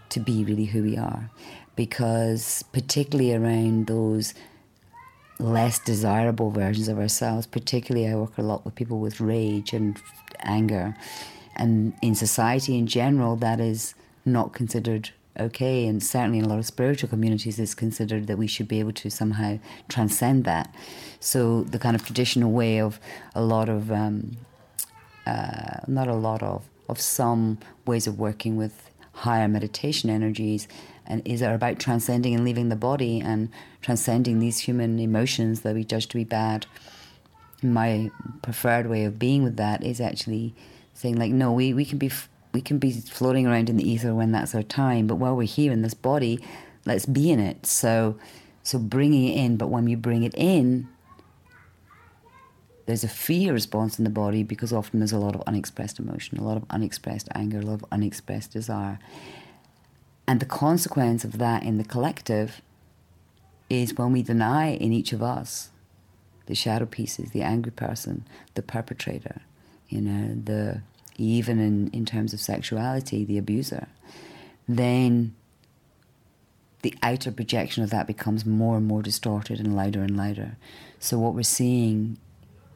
to 0.10 0.20
be 0.20 0.44
really 0.44 0.66
who 0.66 0.84
we 0.84 0.98
are. 0.98 1.30
Because, 1.76 2.64
particularly 2.74 3.34
around 3.34 3.88
those 3.88 4.34
less 5.40 5.80
desirable 5.80 6.52
versions 6.52 6.88
of 6.88 7.00
ourselves, 7.00 7.48
particularly, 7.48 8.08
I 8.08 8.16
work 8.16 8.38
a 8.38 8.42
lot 8.42 8.66
with 8.66 8.76
people 8.76 9.00
with 9.00 9.22
rage 9.22 9.74
and 9.74 10.00
anger. 10.40 10.96
And 11.56 11.94
in 12.02 12.16
society 12.16 12.78
in 12.78 12.88
general, 12.88 13.38
that 13.38 13.60
is 13.60 13.96
not 14.26 14.54
considered 14.54 15.12
okay. 15.40 15.88
And 15.88 16.04
certainly 16.04 16.40
in 16.40 16.46
a 16.46 16.50
lot 16.50 16.60
of 16.60 16.66
spiritual 16.66 17.10
communities, 17.10 17.60
it's 17.60 17.74
considered 17.74 18.28
that 18.28 18.38
we 18.38 18.48
should 18.48 18.68
be 18.68 18.80
able 18.80 18.94
to 18.94 19.10
somehow 19.10 19.60
transcend 19.90 20.44
that. 20.46 20.74
So 21.20 21.64
the 21.64 21.80
kind 21.80 21.96
of 21.96 22.06
traditional 22.06 22.52
way 22.52 22.80
of 22.80 23.00
a 23.36 23.42
lot 23.42 23.70
of, 23.70 23.92
um, 23.92 24.38
uh, 25.26 25.80
not 25.88 26.08
a 26.08 26.16
lot 26.16 26.44
of, 26.44 26.68
of 26.90 27.00
some 27.00 27.60
ways 27.86 28.08
of 28.08 28.20
working 28.20 28.58
with 28.58 28.90
higher 29.14 29.48
meditation 29.48 30.10
energies 30.10 30.68
and 31.06 31.22
is 31.26 31.42
are 31.42 31.54
about 31.54 31.80
transcending 31.80 32.34
and 32.34 32.46
leaving 32.46 32.70
the 32.70 32.76
body 32.76 33.20
and 33.20 33.50
transcending 33.82 34.40
these 34.40 34.60
human 34.60 35.00
emotions 35.00 35.62
that 35.62 35.76
we 35.76 35.84
judge 35.84 36.08
to 36.08 36.16
be 36.16 36.24
bad. 36.24 36.66
My 37.62 38.10
preferred 38.42 38.88
way 38.88 39.04
of 39.06 39.20
being 39.20 39.44
with 39.44 39.58
that 39.58 39.84
is 39.84 40.00
actually 40.00 40.56
saying 40.94 41.18
like, 41.18 41.32
no, 41.32 41.52
we, 41.52 41.74
we 41.74 41.86
can 41.86 41.98
be 41.98 42.12
we 42.54 42.62
can 42.62 42.78
be 42.78 42.92
floating 42.92 43.48
around 43.48 43.70
in 43.70 43.78
the 43.78 43.90
ether 43.90 44.14
when 44.14 44.32
that's 44.32 44.54
our 44.54 44.64
time, 44.64 45.08
but 45.08 45.16
while 45.16 45.36
we're 45.36 45.48
here 45.48 45.72
in 45.72 45.82
this 45.82 45.94
body, 45.94 46.40
let's 46.86 47.06
be 47.06 47.32
in 47.32 47.40
it. 47.40 47.66
So, 47.66 48.18
so 48.64 48.78
bringing 48.78 49.28
it 49.30 49.38
in, 49.38 49.58
but 49.58 49.70
when 49.70 49.88
you 49.88 49.98
bring 49.98 50.24
it 50.24 50.34
in, 50.36 50.88
there's 52.86 53.04
a 53.04 53.10
fear 53.10 53.54
response 53.54 53.98
in 53.98 54.04
the 54.04 54.10
body 54.10 54.44
because 54.44 54.74
often 54.74 55.00
there's 55.00 55.14
a 55.14 55.18
lot 55.18 55.36
of 55.36 55.42
unexpressed 55.48 56.00
emotion, 56.00 56.38
a 56.38 56.44
lot 56.44 56.58
of 56.58 56.66
unexpressed 56.70 57.30
anger, 57.34 57.60
a 57.60 57.62
lot 57.62 57.76
of 57.76 57.86
unexpressed 57.92 58.52
desire. 58.52 59.00
And 60.28 60.40
the 60.40 60.46
consequence 60.46 61.24
of 61.24 61.38
that 61.38 61.64
in 61.64 61.78
the 61.78 61.84
collective 61.84 62.62
is 63.70 63.98
when 63.98 64.12
we 64.12 64.24
deny 64.24 64.72
in 64.72 64.92
each 64.92 65.14
of 65.14 65.24
us 65.24 65.70
the 66.48 66.56
shadow 66.56 66.86
pieces, 66.86 67.32
the 67.32 67.44
angry 67.44 67.72
person, 67.72 68.26
the 68.56 68.62
perpetrator, 68.62 69.42
you 69.88 70.02
know, 70.02 70.36
the 70.44 70.82
even 71.18 71.60
in, 71.60 71.90
in 71.90 72.06
terms 72.06 72.34
of 72.34 72.40
sexuality, 72.40 73.24
the 73.26 73.38
abuser, 73.38 73.88
then 74.68 75.36
the 76.82 76.96
outer 77.04 77.32
projection 77.32 77.84
of 77.84 77.90
that 77.92 78.08
becomes 78.08 78.46
more 78.46 78.78
and 78.78 78.88
more 78.88 79.02
distorted 79.02 79.60
and 79.60 79.76
louder 79.76 80.02
and 80.02 80.18
louder. 80.18 80.58
So, 81.00 81.20
what 81.20 81.34
we're 81.34 81.44
seeing 81.44 82.18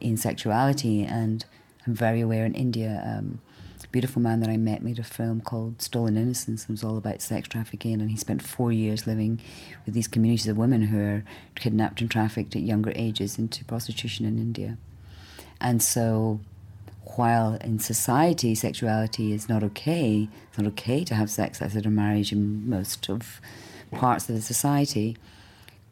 in 0.00 0.16
sexuality, 0.16 1.02
and 1.02 1.44
I'm 1.86 1.94
very 1.94 2.20
aware 2.20 2.44
in 2.44 2.54
India, 2.54 3.02
um, 3.04 3.40
a 3.82 3.88
beautiful 3.88 4.22
man 4.22 4.40
that 4.40 4.48
I 4.48 4.56
met 4.56 4.82
made 4.82 4.98
a 4.98 5.04
film 5.04 5.40
called 5.40 5.82
Stolen 5.82 6.16
Innocence. 6.16 6.64
and 6.64 6.70
It 6.70 6.82
was 6.82 6.84
all 6.84 6.96
about 6.96 7.22
sex 7.22 7.48
trafficking, 7.48 8.00
and 8.00 8.10
he 8.10 8.16
spent 8.16 8.42
four 8.42 8.72
years 8.72 9.06
living 9.06 9.40
with 9.84 9.94
these 9.94 10.08
communities 10.08 10.48
of 10.48 10.56
women 10.56 10.82
who 10.82 11.00
are 11.00 11.24
kidnapped 11.54 12.00
and 12.00 12.10
trafficked 12.10 12.56
at 12.56 12.62
younger 12.62 12.92
ages 12.94 13.38
into 13.38 13.64
prostitution 13.64 14.26
in 14.26 14.38
India. 14.38 14.76
And 15.60 15.82
so, 15.82 16.40
while 17.14 17.54
in 17.60 17.78
society 17.78 18.54
sexuality 18.54 19.32
is 19.32 19.48
not 19.48 19.62
okay, 19.62 20.28
it's 20.48 20.58
not 20.58 20.66
okay 20.66 21.04
to 21.04 21.14
have 21.14 21.30
sex 21.30 21.62
outside 21.62 21.86
of 21.86 21.92
marriage 21.92 22.32
in 22.32 22.68
most 22.68 23.08
of 23.08 23.40
parts 23.92 24.28
of 24.28 24.34
the 24.34 24.42
society. 24.42 25.16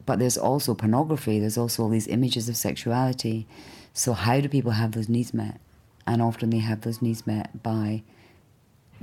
But 0.05 0.19
there's 0.19 0.37
also 0.37 0.75
pornography, 0.75 1.39
there's 1.39 1.57
also 1.57 1.83
all 1.83 1.89
these 1.89 2.07
images 2.07 2.49
of 2.49 2.57
sexuality. 2.57 3.47
So, 3.93 4.13
how 4.13 4.41
do 4.41 4.49
people 4.49 4.71
have 4.71 4.91
those 4.91 5.09
needs 5.09 5.33
met? 5.33 5.59
And 6.05 6.21
often 6.21 6.49
they 6.49 6.59
have 6.59 6.81
those 6.81 7.01
needs 7.01 7.25
met 7.25 7.63
by 7.63 8.03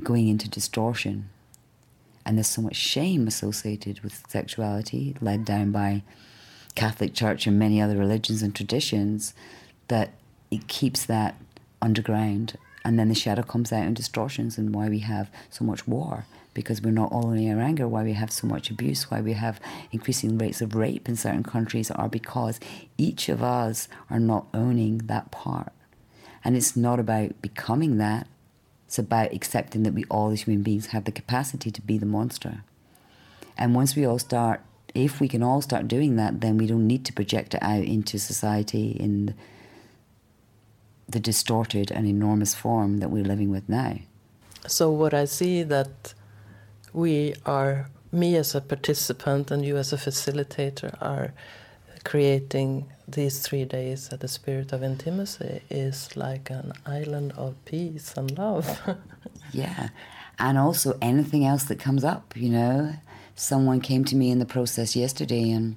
going 0.03 0.29
into 0.29 0.49
distortion. 0.49 1.31
And 2.25 2.37
there's 2.37 2.47
so 2.47 2.63
much 2.63 2.77
shame 2.77 3.27
associated 3.27 4.01
with 4.01 4.23
sexuality, 4.29 5.17
led 5.21 5.45
down 5.45 5.73
by 5.73 6.03
Catholic 6.75 7.15
Church 7.15 7.47
and 7.47 7.59
many 7.59 7.81
other 7.81 7.97
religions 7.97 8.43
and 8.43 8.55
traditions, 8.55 9.35
that 9.89 10.11
it 10.51 10.69
keeps 10.69 11.05
that 11.07 11.35
underground. 11.83 12.57
And 12.85 12.99
then 12.99 13.09
the 13.09 13.15
shadow 13.15 13.43
comes 13.43 13.73
out 13.73 13.87
in 13.87 13.95
distortions 13.95 14.59
and 14.59 14.75
why 14.75 14.89
we 14.89 15.01
have 15.01 15.31
so 15.51 15.65
much 15.65 15.87
war 15.87 16.25
because 16.55 16.83
we're 16.83 16.91
not 16.91 17.13
only 17.13 17.51
our 17.51 17.61
anger, 17.61 17.89
why 17.89 18.03
we 18.03 18.13
have 18.13 18.31
so 18.31 18.47
much 18.47 18.71
abuse, 18.71 19.11
why 19.11 19.21
we 19.21 19.33
have 19.33 19.61
increasing 19.91 20.37
rates 20.37 20.61
of 20.61 20.75
rape 20.75 21.09
in 21.09 21.17
certain 21.17 21.43
countries 21.43 21.91
are 21.91 22.09
because 22.09 22.61
each 22.99 23.29
of 23.29 23.43
us 23.43 23.89
are 24.11 24.21
not 24.21 24.47
owning 24.53 24.99
that 24.99 25.31
part. 25.31 25.73
And 26.45 26.57
it's 26.57 26.77
not 26.77 26.99
about 26.99 27.41
becoming 27.41 27.99
that, 27.99 28.27
it's 28.87 28.99
about 28.99 29.33
accepting 29.33 29.85
that 29.85 29.95
we 29.95 30.05
all 30.11 30.31
as 30.31 30.43
human 30.43 30.63
beings 30.63 30.87
have 30.87 31.05
the 31.05 31.13
capacity 31.13 31.71
to 31.71 31.81
be 31.81 31.97
the 31.97 32.07
monster. 32.07 32.65
And 33.57 33.75
once 33.75 33.97
we 33.97 34.05
all 34.05 34.19
start, 34.19 34.61
if 34.95 35.21
we 35.21 35.29
can 35.29 35.43
all 35.43 35.63
start 35.63 35.89
doing 35.89 36.17
that, 36.17 36.41
then 36.41 36.59
we 36.59 36.67
don't 36.67 36.87
need 36.87 37.05
to 37.07 37.13
project 37.13 37.55
it 37.55 37.63
out 37.63 37.85
into 37.85 38.19
society 38.19 38.91
in 38.91 39.35
the 41.13 41.21
distorted 41.21 41.91
and 41.91 42.07
enormous 42.07 42.55
form 42.55 42.99
that 42.99 43.11
we're 43.11 43.25
living 43.25 43.51
with 43.51 43.69
now. 43.69 43.99
So 44.67 44.91
what 44.91 45.15
I 45.15 45.25
see 45.25 45.63
that 45.65 46.15
we 46.93 47.35
are, 47.47 47.89
me 48.11 48.37
as 48.37 48.55
a 48.55 48.61
participant 48.61 49.51
and 49.51 49.65
you 49.65 49.77
as 49.77 49.93
a 49.93 49.97
facilitator 49.97 50.97
are 51.01 51.33
creating 52.05 52.87
these 53.07 53.41
three 53.41 53.65
days 53.65 54.09
at 54.13 54.21
the 54.21 54.29
spirit 54.29 54.73
of 54.73 54.83
intimacy 54.83 55.63
is 55.71 56.17
like 56.17 56.51
an 56.51 56.73
island 56.87 57.33
of 57.37 57.55
peace 57.65 58.15
and 58.17 58.37
love. 58.37 58.81
yeah. 59.53 59.91
And 60.39 60.59
also 60.59 60.99
anything 61.01 61.45
else 61.45 61.65
that 61.65 61.79
comes 61.79 62.05
up, 62.05 62.37
you 62.37 62.49
know. 62.49 62.95
Someone 63.35 63.81
came 63.81 64.05
to 64.07 64.17
me 64.17 64.31
in 64.31 64.39
the 64.39 64.45
process 64.47 64.95
yesterday 64.95 65.51
and 65.51 65.77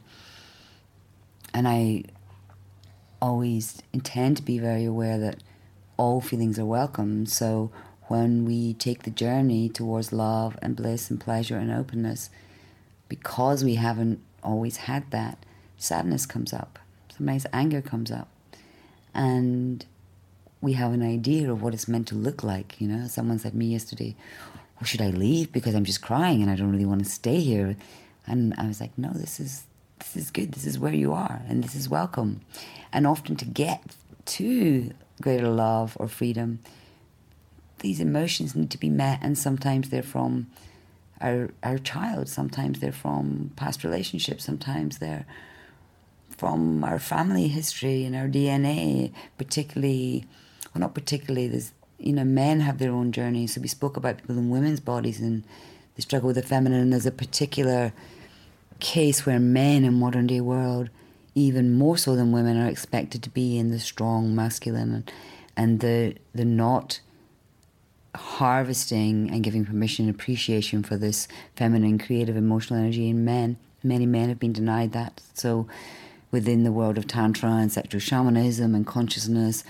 and 1.54 1.68
I 1.70 2.04
always 3.22 3.82
intend 3.94 4.38
to 4.38 4.44
be 4.44 4.60
very 4.60 4.86
aware 4.86 5.18
that 5.18 5.44
all 5.98 6.22
feelings 6.22 6.60
are 6.60 6.66
welcome. 6.66 7.26
So 7.26 7.72
when 8.04 8.46
we 8.46 8.74
take 8.74 9.04
the 9.04 9.12
journey 9.12 9.70
towards 9.70 10.14
love 10.14 10.58
and 10.62 10.76
bliss 10.76 11.10
and 11.10 11.20
pleasure 11.20 11.58
and 11.58 11.72
openness, 11.72 12.30
because 13.10 13.64
we 13.64 13.76
haven't 13.76 14.20
always 14.44 14.78
had 14.78 15.10
that, 15.12 15.38
sadness 15.78 16.26
comes 16.26 16.54
up. 16.54 16.80
Sometimes 17.16 17.46
anger 17.54 17.82
comes 17.82 18.12
up. 18.12 18.28
And 19.14 19.86
we 20.62 20.74
have 20.74 20.92
an 20.92 21.02
idea 21.02 21.52
of 21.52 21.62
what 21.62 21.74
it's 21.74 21.88
meant 21.88 22.08
to 22.10 22.16
look 22.16 22.44
like. 22.44 22.80
You 22.80 22.88
know, 22.88 23.08
someone 23.08 23.40
said 23.40 23.54
to 23.54 23.58
me 23.58 23.68
yesterday, 23.68 24.16
well, 24.76 24.86
should 24.86 25.02
I 25.02 25.10
leave 25.10 25.52
because 25.52 25.74
I'm 25.74 25.86
just 25.86 26.02
crying 26.02 26.42
and 26.42 26.52
I 26.52 26.56
don't 26.56 26.72
really 26.72 26.86
want 26.86 27.04
to 27.04 27.10
stay 27.10 27.40
here? 27.40 27.78
And 28.28 28.54
I 28.58 28.68
was 28.68 28.82
like, 28.82 28.98
no, 28.98 29.12
this 29.14 29.40
is 29.40 29.64
this 30.00 30.16
is 30.18 30.32
good. 30.32 30.52
This 30.52 30.66
is 30.66 30.78
where 30.78 30.94
you 30.94 31.14
are, 31.14 31.42
and 31.48 31.64
this 31.64 31.76
is 31.76 31.88
welcome. 31.88 32.42
And 32.96 33.06
often 33.06 33.36
to 33.36 33.46
get 33.46 33.82
to 34.38 34.92
greater 35.22 35.50
love 35.50 35.98
or 36.00 36.08
freedom, 36.08 36.60
these 37.80 38.00
emotions 38.00 38.56
need 38.56 38.72
to 38.72 38.78
be 38.78 38.90
met, 38.90 39.20
and 39.22 39.38
sometimes 39.38 39.90
they're 39.90 40.02
from 40.02 40.48
our 41.20 41.52
our 41.62 41.78
child, 41.78 42.30
sometimes 42.30 42.80
they're 42.80 42.92
from 42.92 43.52
past 43.58 43.84
relationships, 43.84 44.46
sometimes 44.46 45.00
they're 45.00 45.26
from 46.38 46.84
our 46.86 46.98
family 46.98 47.50
history 47.50 48.06
and 48.06 48.16
our 48.16 48.28
DNA, 48.28 49.12
particularly, 49.38 50.26
well, 50.74 50.80
not 50.80 50.96
particularly. 50.96 51.50
There's 51.50 51.74
you 52.00 52.14
know, 52.14 52.24
men 52.24 52.60
have 52.62 52.78
their 52.78 52.92
own 52.92 53.12
journey. 53.12 53.48
So 53.48 53.60
we 53.62 53.68
spoke 53.68 53.98
about 53.98 54.18
people 54.18 54.38
in 54.38 54.50
women's 54.50 54.80
bodies 54.80 55.20
and 55.20 55.44
the 55.96 56.02
struggle 56.02 56.28
with 56.28 56.36
the 56.36 56.44
feminine. 56.44 56.82
And 56.82 56.94
there's 56.94 57.06
a 57.06 57.12
particular 57.12 57.94
case 58.80 59.26
where 59.26 59.40
men 59.40 59.84
in 59.84 59.94
modern 59.94 60.28
day 60.28 60.42
world, 60.42 60.90
even 61.36 61.74
more 61.74 61.98
so 61.98 62.16
than 62.16 62.32
women, 62.32 62.58
are 62.58 62.68
expected 62.68 63.22
to 63.24 63.30
be 63.30 63.58
in 63.58 63.70
the 63.70 63.80
strong 63.80 64.34
masculine 64.34 64.94
and, 64.94 65.12
and 65.56 65.80
the 65.82 66.16
the 66.34 66.46
not 66.46 67.02
harvesting 68.16 69.30
and 69.30 69.44
giving 69.44 69.66
permission 69.66 70.08
and 70.08 70.16
appreciation 70.16 70.82
for 70.82 70.96
this 70.98 71.28
feminine, 71.56 71.98
creative, 71.98 72.38
emotional 72.38 72.80
energy 72.80 73.10
in 73.10 73.26
men. 73.26 73.58
Many 73.84 74.06
men 74.06 74.30
have 74.30 74.40
been 74.40 74.54
denied 74.54 74.94
that. 74.94 75.22
So 75.34 75.68
within 76.32 76.64
the 76.64 76.72
world 76.72 76.98
of 76.98 77.08
tantra 77.08 77.50
and 77.52 77.72
sexual 77.72 78.00
shamanism 78.00 78.74
and 78.74 78.88
consciousness, 78.88 79.64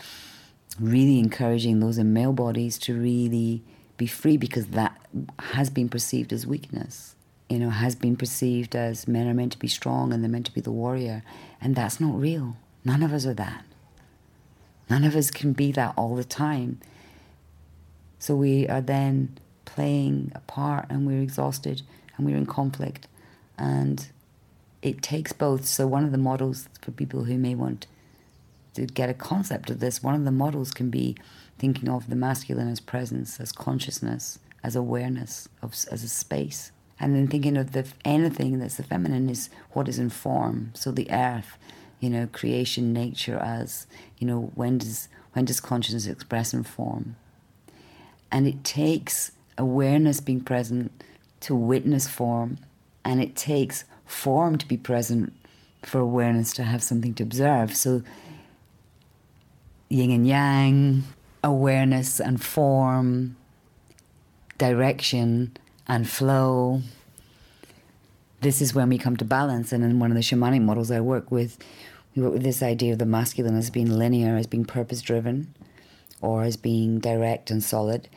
really 0.79 1.19
encouraging 1.19 1.79
those 1.79 1.97
in 1.97 2.13
male 2.13 2.33
bodies 2.33 2.77
to 2.79 2.93
really 2.93 3.63
be 3.97 4.07
free 4.07 4.37
because 4.37 4.67
that 4.67 4.95
has 5.39 5.69
been 5.69 5.89
perceived 5.89 6.33
as 6.33 6.45
weakness. 6.45 7.14
You 7.49 7.59
know, 7.59 7.69
has 7.69 7.95
been 7.95 8.15
perceived 8.15 8.75
as 8.75 9.07
men 9.07 9.27
are 9.27 9.33
meant 9.33 9.51
to 9.51 9.59
be 9.59 9.67
strong 9.67 10.11
and 10.11 10.23
they're 10.23 10.31
meant 10.31 10.47
to 10.47 10.53
be 10.53 10.61
the 10.61 10.71
warrior. 10.71 11.23
And 11.61 11.75
that's 11.75 11.99
not 11.99 12.19
real. 12.19 12.57
None 12.83 13.03
of 13.03 13.13
us 13.13 13.25
are 13.25 13.35
that. 13.35 13.65
None 14.89 15.03
of 15.03 15.15
us 15.15 15.31
can 15.31 15.53
be 15.53 15.71
that 15.73 15.93
all 15.95 16.15
the 16.15 16.23
time. 16.23 16.79
So 18.19 18.35
we 18.35 18.67
are 18.67 18.81
then 18.81 19.37
playing 19.65 20.31
a 20.33 20.39
part 20.41 20.87
and 20.89 21.05
we're 21.05 21.21
exhausted 21.21 21.81
and 22.17 22.25
we're 22.25 22.37
in 22.37 22.45
conflict. 22.45 23.07
And 23.57 24.07
it 24.81 25.01
takes 25.01 25.33
both. 25.33 25.65
So, 25.65 25.87
one 25.87 26.03
of 26.05 26.11
the 26.11 26.17
models 26.17 26.69
for 26.81 26.91
people 26.91 27.23
who 27.23 27.37
may 27.37 27.55
want 27.55 27.87
to 28.75 28.85
get 28.85 29.09
a 29.09 29.13
concept 29.13 29.69
of 29.69 29.79
this, 29.79 30.03
one 30.03 30.13
of 30.13 30.25
the 30.25 30.31
models 30.31 30.71
can 30.71 30.89
be 30.89 31.15
thinking 31.57 31.89
of 31.89 32.09
the 32.09 32.15
masculine 32.15 32.67
as 32.67 32.79
presence, 32.79 33.39
as 33.39 33.51
consciousness, 33.51 34.37
as 34.63 34.75
awareness, 34.75 35.47
of, 35.61 35.73
as 35.91 36.03
a 36.03 36.09
space. 36.09 36.71
And 36.99 37.15
then 37.15 37.27
thinking 37.27 37.57
of 37.57 37.73
the 37.73 37.85
anything 38.03 38.59
that's 38.59 38.77
the 38.77 38.83
feminine 38.83 39.29
is 39.29 39.49
what 39.71 39.87
is 39.87 39.99
in 39.99 40.09
form. 40.09 40.71
So 40.73 40.91
the 40.91 41.11
earth, 41.11 41.57
you 41.99 42.09
know, 42.09 42.27
creation, 42.31 42.93
nature 42.93 43.37
as, 43.37 43.85
you 44.17 44.27
know, 44.27 44.51
when 44.55 44.77
does 44.77 45.09
when 45.33 45.45
does 45.45 45.59
consciousness 45.59 46.07
express 46.07 46.53
in 46.53 46.63
form? 46.63 47.17
And 48.31 48.47
it 48.47 48.63
takes 48.63 49.31
awareness 49.57 50.21
being 50.21 50.41
present 50.41 50.91
to 51.41 51.55
witness 51.55 52.07
form, 52.07 52.57
and 53.03 53.21
it 53.21 53.35
takes 53.35 53.83
form 54.05 54.57
to 54.57 54.67
be 54.67 54.77
present 54.77 55.33
for 55.83 55.99
awareness 55.99 56.53
to 56.53 56.63
have 56.63 56.81
something 56.81 57.13
to 57.15 57.23
observe. 57.23 57.75
So 57.75 58.01
yin 59.89 60.11
and 60.11 60.25
yang, 60.25 61.03
awareness 61.43 62.19
and 62.19 62.41
form, 62.41 63.35
direction 64.57 65.55
and 65.87 66.09
flow. 66.09 66.81
This 68.41 68.61
is 68.61 68.73
when 68.73 68.89
we 68.89 68.97
come 68.97 69.17
to 69.17 69.25
balance. 69.25 69.71
And 69.71 69.83
in 69.83 69.99
one 69.99 70.11
of 70.11 70.15
the 70.15 70.23
shamanic 70.23 70.61
models 70.61 70.91
I 70.91 71.01
work 71.01 71.31
with, 71.31 71.57
we 72.15 72.23
work 72.23 72.33
with 72.33 72.43
this 72.43 72.63
idea 72.63 72.93
of 72.93 72.99
the 72.99 73.05
masculine 73.05 73.57
as 73.57 73.69
being 73.69 73.89
linear, 73.89 74.35
as 74.37 74.47
being 74.47 74.65
purpose 74.65 75.01
driven, 75.01 75.53
or 76.21 76.43
as 76.43 76.57
being 76.57 76.99
direct 76.99 77.51
and 77.51 77.63
solid, 77.63 78.07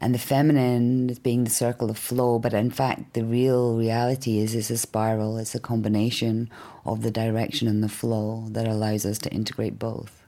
and 0.00 0.14
the 0.14 0.18
feminine 0.18 1.10
as 1.10 1.18
being 1.18 1.44
the 1.44 1.50
circle 1.50 1.90
of 1.90 1.98
flow. 1.98 2.38
But 2.38 2.54
in 2.54 2.70
fact, 2.70 3.14
the 3.14 3.24
real 3.24 3.76
reality 3.76 4.38
is 4.38 4.54
it's 4.54 4.70
a 4.70 4.78
spiral, 4.78 5.38
it's 5.38 5.54
a 5.54 5.60
combination 5.60 6.50
of 6.84 7.02
the 7.02 7.10
direction 7.10 7.66
and 7.66 7.82
the 7.82 7.88
flow 7.88 8.44
that 8.50 8.68
allows 8.68 9.04
us 9.04 9.18
to 9.18 9.30
integrate 9.30 9.78
both. 9.78 10.22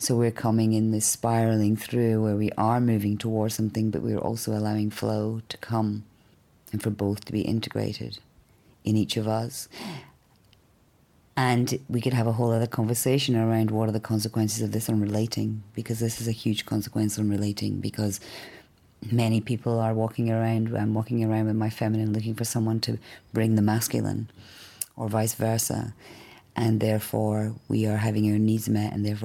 So 0.00 0.14
we're 0.14 0.30
coming 0.30 0.74
in 0.74 0.92
this 0.92 1.06
spiraling 1.06 1.76
through 1.76 2.22
where 2.22 2.36
we 2.36 2.52
are 2.52 2.80
moving 2.80 3.18
towards 3.18 3.54
something, 3.54 3.90
but 3.90 4.02
we're 4.02 4.18
also 4.18 4.52
allowing 4.52 4.90
flow 4.90 5.42
to 5.48 5.56
come 5.58 6.04
and 6.72 6.82
for 6.82 6.90
both 6.90 7.24
to 7.24 7.32
be 7.32 7.42
integrated 7.42 8.18
in 8.84 8.96
each 8.96 9.16
of 9.16 9.26
us. 9.26 9.68
And 11.36 11.78
we 11.88 12.00
could 12.00 12.14
have 12.14 12.26
a 12.26 12.32
whole 12.32 12.50
other 12.50 12.66
conversation 12.66 13.36
around 13.36 13.70
what 13.70 13.88
are 13.88 13.92
the 13.92 14.00
consequences 14.00 14.60
of 14.60 14.72
this 14.72 14.88
on 14.88 15.00
relating, 15.00 15.62
because 15.74 16.00
this 16.00 16.20
is 16.20 16.26
a 16.26 16.32
huge 16.32 16.66
consequence 16.66 17.18
on 17.18 17.28
relating, 17.28 17.80
because 17.80 18.18
many 19.12 19.40
people 19.40 19.78
are 19.78 19.94
walking 19.94 20.30
around, 20.30 20.76
I'm 20.76 20.94
walking 20.94 21.24
around 21.24 21.46
with 21.46 21.54
my 21.54 21.70
feminine 21.70 22.12
looking 22.12 22.34
for 22.34 22.44
someone 22.44 22.80
to 22.80 22.98
bring 23.32 23.54
the 23.54 23.62
masculine, 23.62 24.28
or 24.96 25.08
vice 25.08 25.34
versa. 25.34 25.94
And 26.56 26.80
therefore, 26.80 27.54
we 27.68 27.86
are 27.86 27.98
having 27.98 28.28
our 28.32 28.38
needs 28.38 28.68
met, 28.68 28.92
and 28.92 29.06
therefore, 29.06 29.16